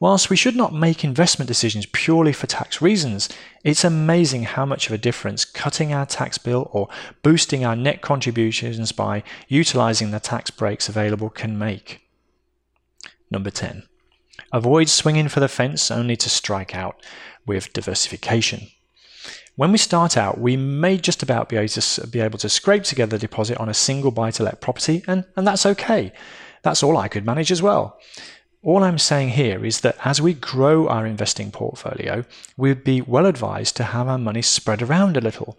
Whilst 0.01 0.31
we 0.31 0.37
should 0.37 0.57
not 0.57 0.75
make 0.75 1.05
investment 1.05 1.49
decisions 1.49 1.87
purely 1.87 2.33
for 2.33 2.47
tax 2.47 2.83
reasons, 2.83 3.29
it's 3.63 3.85
amazing 3.85 4.45
how 4.45 4.67
much 4.67 4.87
of 4.87 4.93
a 4.93 4.99
difference 4.99 5.45
cutting 5.45 5.93
our 5.93 6.07
tax 6.07 6.39
bill 6.39 6.69
or 6.73 6.89
boosting 7.23 7.65
our 7.65 7.77
net 7.77 8.01
contributions 8.01 8.93
by 8.93 9.23
utilizing 9.49 10.11
the 10.11 10.21
tax 10.21 10.51
breaks 10.51 10.89
available 10.89 11.31
can 11.31 11.59
make. 11.59 12.01
Number 13.31 13.51
10. 13.51 13.85
Avoid 14.53 14.89
swinging 14.89 15.29
for 15.29 15.41
the 15.41 15.49
fence 15.49 15.91
only 15.91 16.17
to 16.17 16.29
strike 16.29 16.75
out 16.75 17.01
with 17.47 17.73
diversification. 17.73 18.69
When 19.57 19.71
we 19.71 19.79
start 19.79 20.17
out, 20.17 20.41
we 20.41 20.57
may 20.57 20.97
just 20.97 21.23
about 21.23 21.49
be 21.49 21.57
able 21.57 21.69
to, 21.69 22.07
be 22.09 22.21
able 22.21 22.39
to 22.39 22.49
scrape 22.49 22.83
together 22.83 23.17
a 23.17 23.21
deposit 23.21 23.59
on 23.59 23.69
a 23.69 23.75
single 23.75 24.11
buy 24.11 24.33
to 24.33 24.43
let 24.43 24.61
property, 24.61 25.05
and, 25.07 25.25
and 25.37 25.47
that's 25.47 25.65
okay. 25.65 26.13
That's 26.63 26.83
all 26.83 26.97
I 26.97 27.09
could 27.09 27.25
manage 27.25 27.53
as 27.53 27.63
well. 27.63 27.99
All 28.65 28.83
I'm 28.83 28.99
saying 28.99 29.29
here 29.31 29.63
is 29.63 29.81
that 29.81 29.99
as 30.07 30.23
we 30.23 30.33
grow 30.33 30.89
our 30.89 31.05
investing 31.05 31.51
portfolio, 31.51 32.25
we'd 32.57 32.83
be 32.83 33.03
well 33.03 33.27
advised 33.27 33.77
to 33.77 33.85
have 33.85 34.09
our 34.09 34.17
money 34.17 34.41
spread 34.41 34.81
around 34.81 35.19
a 35.19 35.21
little. 35.21 35.59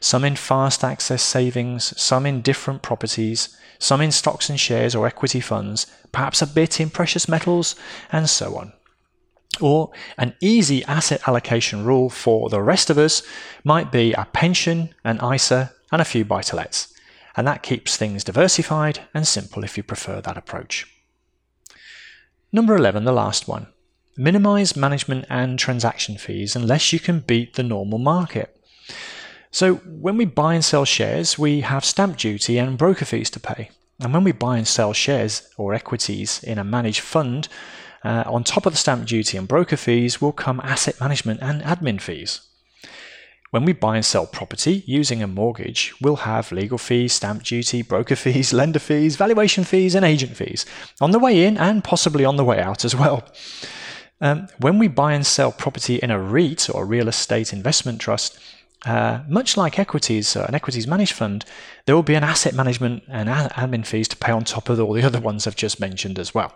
Some 0.00 0.24
in 0.24 0.34
fast 0.34 0.82
access 0.82 1.22
savings, 1.22 1.96
some 1.96 2.26
in 2.26 2.42
different 2.42 2.82
properties, 2.82 3.56
some 3.78 4.00
in 4.00 4.10
stocks 4.10 4.50
and 4.50 4.58
shares 4.58 4.96
or 4.96 5.06
equity 5.06 5.38
funds, 5.38 5.86
perhaps 6.10 6.42
a 6.42 6.46
bit 6.46 6.80
in 6.80 6.90
precious 6.90 7.28
metals, 7.28 7.76
and 8.10 8.28
so 8.28 8.56
on. 8.56 8.72
Or 9.60 9.92
an 10.18 10.34
easy 10.40 10.84
asset 10.86 11.28
allocation 11.28 11.84
rule 11.84 12.10
for 12.10 12.48
the 12.48 12.60
rest 12.60 12.90
of 12.90 12.98
us 12.98 13.22
might 13.62 13.92
be 13.92 14.12
a 14.14 14.26
pension, 14.32 14.92
an 15.04 15.20
ISA, 15.24 15.72
and 15.92 16.02
a 16.02 16.04
few 16.04 16.24
buy 16.24 16.42
to 16.42 16.56
lets. 16.56 16.92
And 17.36 17.46
that 17.46 17.62
keeps 17.62 17.96
things 17.96 18.24
diversified 18.24 19.06
and 19.14 19.24
simple 19.24 19.62
if 19.62 19.76
you 19.76 19.84
prefer 19.84 20.20
that 20.20 20.36
approach. 20.36 20.99
Number 22.52 22.74
11, 22.74 23.04
the 23.04 23.12
last 23.12 23.46
one. 23.46 23.68
Minimize 24.16 24.76
management 24.76 25.24
and 25.30 25.56
transaction 25.56 26.18
fees 26.18 26.56
unless 26.56 26.92
you 26.92 26.98
can 26.98 27.20
beat 27.20 27.54
the 27.54 27.62
normal 27.62 27.98
market. 27.98 28.56
So 29.52 29.76
when 29.76 30.16
we 30.16 30.24
buy 30.24 30.54
and 30.54 30.64
sell 30.64 30.84
shares, 30.84 31.38
we 31.38 31.60
have 31.60 31.84
stamp 31.84 32.16
duty 32.16 32.58
and 32.58 32.76
broker 32.76 33.04
fees 33.04 33.30
to 33.30 33.40
pay. 33.40 33.70
And 34.00 34.12
when 34.12 34.24
we 34.24 34.32
buy 34.32 34.58
and 34.58 34.66
sell 34.66 34.92
shares 34.92 35.48
or 35.56 35.74
equities 35.74 36.42
in 36.42 36.58
a 36.58 36.64
managed 36.64 37.00
fund, 37.00 37.48
uh, 38.02 38.24
on 38.26 38.42
top 38.42 38.66
of 38.66 38.72
the 38.72 38.78
stamp 38.78 39.06
duty 39.06 39.36
and 39.36 39.46
broker 39.46 39.76
fees 39.76 40.20
will 40.20 40.32
come 40.32 40.60
asset 40.64 41.00
management 41.00 41.40
and 41.40 41.62
admin 41.62 42.00
fees. 42.00 42.40
When 43.50 43.64
we 43.64 43.72
buy 43.72 43.96
and 43.96 44.04
sell 44.06 44.26
property 44.26 44.84
using 44.86 45.24
a 45.24 45.26
mortgage, 45.26 45.92
we'll 46.00 46.16
have 46.16 46.52
legal 46.52 46.78
fees, 46.78 47.14
stamp 47.14 47.42
duty, 47.42 47.82
broker 47.82 48.14
fees, 48.24 48.52
lender 48.52 48.78
fees, 48.78 49.16
valuation 49.16 49.64
fees, 49.64 49.96
and 49.96 50.04
agent 50.04 50.36
fees 50.36 50.64
on 51.00 51.10
the 51.10 51.18
way 51.18 51.44
in 51.44 51.58
and 51.58 51.82
possibly 51.82 52.24
on 52.24 52.36
the 52.36 52.44
way 52.44 52.60
out 52.60 52.84
as 52.84 52.94
well. 52.94 53.28
Um, 54.20 54.48
when 54.58 54.78
we 54.78 54.86
buy 54.86 55.14
and 55.14 55.26
sell 55.26 55.50
property 55.50 55.96
in 55.96 56.12
a 56.12 56.20
REIT 56.20 56.70
or 56.70 56.82
a 56.82 56.86
real 56.86 57.08
estate 57.08 57.52
investment 57.52 58.00
trust, 58.00 58.38
uh, 58.86 59.22
much 59.28 59.56
like 59.56 59.80
equities, 59.80 60.36
uh, 60.36 60.44
an 60.48 60.54
equities 60.54 60.86
managed 60.86 61.14
fund, 61.14 61.44
there 61.86 61.96
will 61.96 62.02
be 62.04 62.14
an 62.14 62.24
asset 62.24 62.54
management 62.54 63.02
and 63.08 63.28
admin 63.28 63.84
fees 63.84 64.06
to 64.08 64.16
pay 64.16 64.30
on 64.30 64.44
top 64.44 64.68
of 64.68 64.78
all 64.78 64.92
the 64.92 65.02
other 65.06 65.20
ones 65.20 65.46
I've 65.46 65.56
just 65.56 65.80
mentioned 65.80 66.20
as 66.20 66.32
well. 66.32 66.54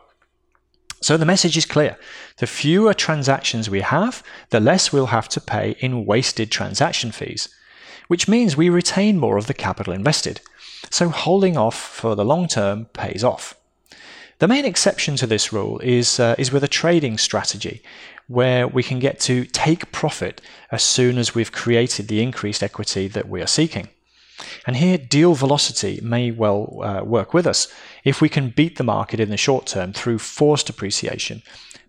So 1.05 1.19
the 1.19 1.27
message 1.27 1.59
is 1.59 1.67
clear. 1.67 1.99
The 2.39 2.47
fewer 2.47 2.95
transactions 2.95 3.69
we 3.69 3.83
have, 3.83 4.23
the 4.49 4.59
less 4.59 4.91
we'll 4.91 5.13
have 5.19 5.29
to 5.29 5.39
pay 5.39 5.77
in 5.81 6.07
wasted 6.07 6.51
transaction 6.51 7.13
fees, 7.13 7.51
which 8.09 8.27
means 8.27 8.57
we 8.57 8.71
retain 8.71 9.19
more 9.19 9.37
of 9.37 9.47
the 9.47 9.53
capital 9.53 9.93
invested. 9.93 10.41
So 10.89 11.11
holding 11.11 11.59
off 11.59 11.79
for 11.79 12.15
the 12.15 12.25
long 12.25 12.49
term 12.49 12.87
pays 12.95 13.23
off. 13.23 13.55
The 14.39 14.49
main 14.49 14.65
exception 14.65 15.17
to 15.17 15.27
this 15.27 15.53
rule 15.53 15.79
is, 15.81 16.19
uh, 16.19 16.37
is 16.39 16.51
with 16.51 16.65
a 16.65 16.69
trading 16.69 17.19
strategy, 17.19 17.83
where 18.27 18.67
we 18.67 18.83
can 18.83 18.99
get 18.99 19.21
to 19.29 19.45
take 19.45 19.93
profit 19.93 20.41
as 20.73 20.83
soon 20.83 21.19
as 21.19 21.35
we've 21.35 21.53
created 21.53 22.09
the 22.09 22.23
increased 22.23 22.63
equity 22.63 23.09
that 23.09 23.29
we 23.29 23.43
are 23.43 23.47
seeking. 23.47 23.89
And 24.67 24.77
here, 24.77 24.97
deal 24.97 25.35
velocity 25.35 26.01
may 26.03 26.31
well 26.31 26.81
uh, 26.83 27.05
work 27.05 27.35
with 27.35 27.47
us 27.47 27.69
if 28.03 28.21
we 28.21 28.29
can 28.29 28.51
beat 28.51 28.77
the 28.77 28.85
market 28.85 29.21
in 29.21 29.29
the 29.29 29.37
short 29.37 29.67
term 29.67 29.93
through 29.93 30.19
forced 30.19 30.71
appreciation, 30.71 31.43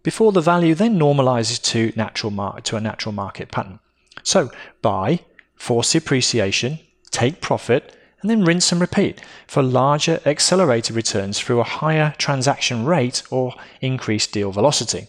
before 0.03 0.31
the 0.31 0.41
value 0.41 0.75
then 0.75 0.99
normalizes 0.99 1.61
to, 1.63 1.93
natural 1.95 2.31
mar- 2.31 2.61
to 2.61 2.75
a 2.75 2.81
natural 2.81 3.13
market 3.13 3.51
pattern. 3.51 3.79
So, 4.23 4.51
buy, 4.81 5.21
force 5.55 5.93
the 5.93 5.99
appreciation, 5.99 6.79
take 7.11 7.41
profit, 7.41 7.95
and 8.21 8.29
then 8.29 8.43
rinse 8.43 8.71
and 8.71 8.81
repeat 8.81 9.21
for 9.47 9.61
larger 9.61 10.19
accelerated 10.25 10.95
returns 10.95 11.39
through 11.39 11.59
a 11.59 11.63
higher 11.63 12.13
transaction 12.17 12.83
rate 12.83 13.23
or 13.29 13.53
increased 13.81 14.31
deal 14.31 14.51
velocity. 14.51 15.07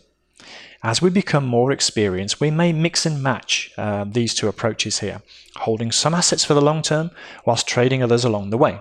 As 0.83 1.03
we 1.03 1.11
become 1.11 1.47
more 1.47 1.73
experienced, 1.73 2.41
we 2.41 2.51
may 2.51 2.73
mix 2.73 3.07
and 3.07 3.23
match 3.23 3.73
uh, 3.77 4.05
these 4.05 4.35
two 4.35 4.49
approaches 4.49 5.01
here, 5.01 5.23
holding 5.57 5.91
some 5.91 6.15
assets 6.15 6.45
for 6.45 6.55
the 6.55 6.61
long 6.61 6.83
term 6.83 7.11
whilst 7.45 7.67
trading 7.67 8.03
others 8.03 8.25
along 8.25 8.51
the 8.51 8.59
way. 8.59 8.81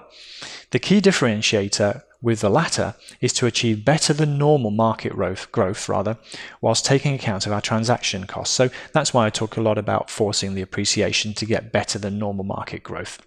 The 0.72 0.80
key 0.80 1.00
differentiator 1.02 2.04
with 2.22 2.42
the 2.42 2.50
latter 2.50 2.96
is 3.22 3.32
to 3.34 3.46
achieve 3.46 3.86
better 3.86 4.12
than 4.12 4.38
normal 4.38 4.72
market 4.72 5.14
growth, 5.14 5.52
growth 5.52 5.88
rather, 5.88 6.18
whilst 6.60 6.86
taking 6.86 7.14
account 7.14 7.46
of 7.46 7.54
our 7.54 7.62
transaction 7.62 8.26
costs. 8.26 8.56
So 8.56 8.70
that's 8.92 9.14
why 9.14 9.26
I 9.26 9.30
talk 9.30 9.58
a 9.58 9.62
lot 9.62 9.78
about 9.78 10.10
forcing 10.10 10.56
the 10.56 10.62
appreciation 10.62 11.34
to 11.36 11.46
get 11.46 11.72
better 11.72 12.00
than 12.00 12.20
normal 12.20 12.44
market 12.46 12.84
growth. 12.84 13.25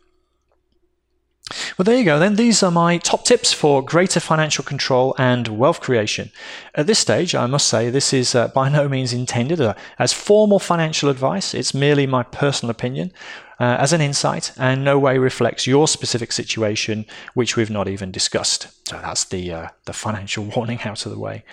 Well, 1.77 1.85
there 1.85 1.97
you 1.97 2.05
go. 2.05 2.19
Then 2.19 2.37
these 2.37 2.63
are 2.63 2.71
my 2.71 2.99
top 2.99 3.25
tips 3.25 3.53
for 3.53 3.83
greater 3.83 4.21
financial 4.21 4.65
control 4.65 5.15
and 5.19 5.49
wealth 5.49 5.81
creation. 5.81 6.31
At 6.75 6.87
this 6.87 6.99
stage, 6.99 7.35
I 7.35 7.47
must 7.47 7.69
say 7.69 7.91
this 7.91 8.13
is 8.13 8.35
uh, 8.35 8.49
by 8.49 8.69
no 8.79 8.89
means 8.89 9.13
intended 9.13 9.61
uh, 9.61 9.75
as 9.99 10.13
formal 10.13 10.59
financial 10.59 11.09
advice. 11.09 11.55
It's 11.55 11.75
merely 11.75 12.07
my 12.07 12.23
personal 12.23 12.71
opinion 12.71 13.13
uh, 13.61 13.77
as 13.79 13.93
an 13.93 14.01
insight 14.01 14.53
and 14.57 14.85
no 14.85 14.99
way 14.99 15.19
reflects 15.19 15.67
your 15.67 15.89
specific 15.89 16.33
situation, 16.33 17.07
which 17.35 17.57
we've 17.57 17.71
not 17.71 17.89
even 17.89 18.11
discussed. 18.11 18.69
So 18.89 18.99
that's 18.99 19.25
the, 19.25 19.53
uh, 19.53 19.69
the 19.85 19.93
financial 19.93 20.45
warning 20.57 20.81
out 20.83 21.05
of 21.07 21.13
the 21.13 21.19
way. 21.19 21.45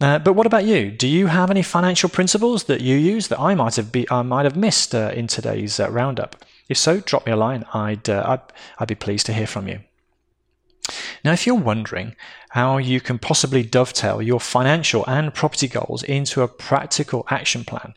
Uh, 0.00 0.18
but 0.18 0.34
what 0.34 0.46
about 0.46 0.64
you? 0.64 0.90
Do 0.90 1.08
you 1.08 1.26
have 1.26 1.50
any 1.50 1.62
financial 1.62 2.08
principles 2.08 2.64
that 2.64 2.80
you 2.80 2.96
use 2.96 3.28
that 3.28 3.40
I 3.40 3.54
might 3.54 3.76
have, 3.76 3.90
be, 3.90 4.08
I 4.10 4.22
might 4.22 4.44
have 4.44 4.56
missed 4.56 4.94
uh, 4.94 5.10
in 5.14 5.26
today's 5.26 5.80
roundup? 5.80 6.36
If 6.68 6.76
so, 6.76 7.00
drop 7.00 7.26
me 7.26 7.32
a 7.32 7.36
line. 7.36 7.64
I'd, 7.72 8.08
uh, 8.08 8.24
I'd, 8.26 8.52
I'd 8.78 8.88
be 8.88 8.94
pleased 8.94 9.26
to 9.26 9.32
hear 9.32 9.46
from 9.46 9.68
you. 9.68 9.80
Now, 11.24 11.32
if 11.32 11.46
you're 11.46 11.54
wondering 11.54 12.14
how 12.50 12.78
you 12.78 13.00
can 13.00 13.18
possibly 13.18 13.62
dovetail 13.62 14.22
your 14.22 14.40
financial 14.40 15.04
and 15.06 15.34
property 15.34 15.68
goals 15.68 16.02
into 16.02 16.42
a 16.42 16.48
practical 16.48 17.26
action 17.28 17.64
plan, 17.64 17.94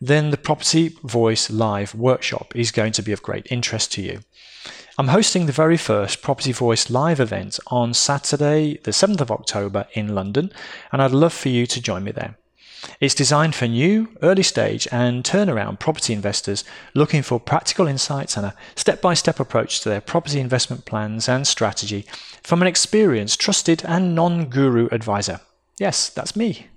then 0.00 0.30
the 0.30 0.36
Property 0.36 0.96
Voice 1.02 1.50
Live 1.50 1.94
workshop 1.94 2.54
is 2.54 2.70
going 2.70 2.92
to 2.92 3.02
be 3.02 3.12
of 3.12 3.22
great 3.22 3.46
interest 3.50 3.92
to 3.92 4.02
you. 4.02 4.20
I'm 4.98 5.08
hosting 5.08 5.46
the 5.46 5.52
very 5.52 5.76
first 5.76 6.22
Property 6.22 6.52
Voice 6.52 6.90
live 6.90 7.18
event 7.18 7.58
on 7.68 7.94
Saturday, 7.94 8.78
the 8.84 8.92
7th 8.92 9.20
of 9.20 9.30
October 9.30 9.86
in 9.92 10.14
London, 10.14 10.52
and 10.92 11.02
I'd 11.02 11.10
love 11.10 11.32
for 11.32 11.48
you 11.48 11.66
to 11.66 11.80
join 11.80 12.04
me 12.04 12.12
there. 12.12 12.36
It's 13.00 13.14
designed 13.14 13.54
for 13.54 13.66
new, 13.66 14.08
early 14.22 14.42
stage, 14.42 14.86
and 14.92 15.24
turnaround 15.24 15.78
property 15.78 16.12
investors 16.12 16.64
looking 16.94 17.22
for 17.22 17.40
practical 17.40 17.86
insights 17.86 18.36
and 18.36 18.46
a 18.46 18.54
step 18.76 19.00
by 19.00 19.14
step 19.14 19.40
approach 19.40 19.80
to 19.80 19.88
their 19.88 20.00
property 20.00 20.40
investment 20.40 20.84
plans 20.84 21.28
and 21.28 21.46
strategy 21.46 22.06
from 22.42 22.60
an 22.62 22.68
experienced, 22.68 23.40
trusted, 23.40 23.84
and 23.84 24.14
non 24.14 24.46
guru 24.46 24.88
advisor. 24.90 25.40
Yes, 25.78 26.08
that's 26.08 26.36
me. 26.36 26.68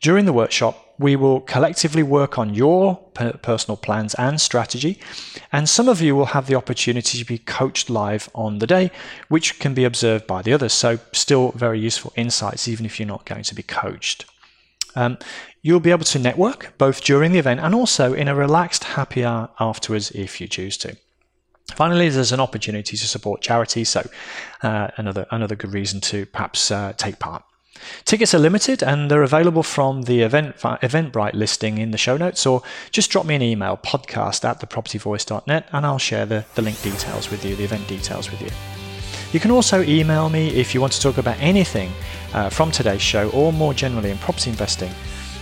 During 0.00 0.24
the 0.24 0.32
workshop, 0.32 0.94
we 0.98 1.16
will 1.16 1.40
collectively 1.40 2.02
work 2.02 2.38
on 2.38 2.54
your 2.54 2.96
personal 3.42 3.76
plans 3.76 4.14
and 4.14 4.40
strategy, 4.40 4.98
and 5.52 5.68
some 5.68 5.88
of 5.88 6.00
you 6.00 6.16
will 6.16 6.26
have 6.26 6.46
the 6.46 6.54
opportunity 6.54 7.18
to 7.18 7.24
be 7.24 7.38
coached 7.38 7.90
live 7.90 8.28
on 8.34 8.58
the 8.58 8.66
day, 8.66 8.90
which 9.28 9.58
can 9.58 9.74
be 9.74 9.84
observed 9.84 10.26
by 10.26 10.42
the 10.42 10.52
others. 10.52 10.72
So, 10.72 10.98
still 11.12 11.52
very 11.52 11.80
useful 11.80 12.12
insights, 12.16 12.68
even 12.68 12.86
if 12.86 12.98
you're 12.98 13.06
not 13.06 13.26
going 13.26 13.42
to 13.44 13.54
be 13.54 13.62
coached. 13.62 14.24
Um, 14.96 15.18
you'll 15.62 15.80
be 15.80 15.90
able 15.90 16.04
to 16.04 16.18
network 16.18 16.76
both 16.78 17.02
during 17.02 17.32
the 17.32 17.38
event 17.38 17.60
and 17.60 17.74
also 17.74 18.12
in 18.12 18.28
a 18.28 18.34
relaxed 18.34 18.84
happy 18.84 19.24
hour 19.24 19.50
afterwards 19.60 20.10
if 20.12 20.40
you 20.40 20.48
choose 20.48 20.76
to. 20.78 20.96
Finally, 21.74 22.08
there's 22.08 22.32
an 22.32 22.40
opportunity 22.40 22.96
to 22.96 23.08
support 23.08 23.42
charity, 23.42 23.84
so 23.84 24.08
uh, 24.62 24.88
another 24.96 25.26
another 25.30 25.56
good 25.56 25.72
reason 25.72 26.00
to 26.00 26.24
perhaps 26.26 26.70
uh, 26.70 26.92
take 26.96 27.18
part. 27.18 27.42
Tickets 28.04 28.34
are 28.34 28.38
limited 28.38 28.82
and 28.82 29.10
they're 29.10 29.22
available 29.22 29.62
from 29.62 30.02
the 30.02 30.22
event, 30.22 30.56
Eventbrite 30.56 31.34
listing 31.34 31.78
in 31.78 31.90
the 31.90 31.98
show 31.98 32.16
notes, 32.16 32.46
or 32.46 32.62
just 32.90 33.10
drop 33.10 33.26
me 33.26 33.34
an 33.34 33.42
email, 33.42 33.76
podcast 33.76 34.44
at 34.48 34.60
thepropertyvoice.net, 34.60 35.68
and 35.72 35.86
I'll 35.86 35.98
share 35.98 36.24
the, 36.24 36.44
the 36.54 36.62
link 36.62 36.80
details 36.82 37.30
with 37.30 37.44
you, 37.44 37.54
the 37.56 37.64
event 37.64 37.86
details 37.86 38.30
with 38.30 38.40
you. 38.40 38.85
You 39.32 39.40
can 39.40 39.50
also 39.50 39.82
email 39.82 40.28
me 40.28 40.48
if 40.48 40.74
you 40.74 40.80
want 40.80 40.92
to 40.94 41.00
talk 41.00 41.18
about 41.18 41.36
anything 41.40 41.90
uh, 42.32 42.48
from 42.50 42.70
today's 42.70 43.02
show 43.02 43.30
or 43.30 43.52
more 43.52 43.74
generally 43.74 44.10
in 44.10 44.18
property 44.18 44.50
investing. 44.50 44.92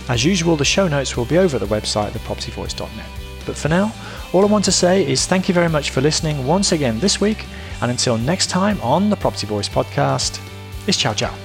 As 0.07 0.23
usual, 0.23 0.55
the 0.55 0.65
show 0.65 0.87
notes 0.87 1.17
will 1.17 1.25
be 1.25 1.37
over 1.37 1.57
at 1.57 1.61
the 1.61 1.67
website, 1.67 2.11
thepropertyvoice.net. 2.11 3.07
But 3.45 3.57
for 3.57 3.69
now, 3.69 3.93
all 4.33 4.43
I 4.43 4.47
want 4.47 4.65
to 4.65 4.71
say 4.71 5.09
is 5.09 5.25
thank 5.25 5.47
you 5.47 5.53
very 5.53 5.69
much 5.69 5.91
for 5.91 6.01
listening 6.01 6.45
once 6.45 6.71
again 6.71 6.99
this 6.99 7.21
week, 7.21 7.45
and 7.81 7.91
until 7.91 8.17
next 8.17 8.47
time 8.47 8.79
on 8.81 9.09
the 9.09 9.15
Property 9.15 9.47
Voice 9.47 9.69
podcast, 9.69 10.39
it's 10.87 10.97
ciao 10.97 11.13
ciao. 11.13 11.44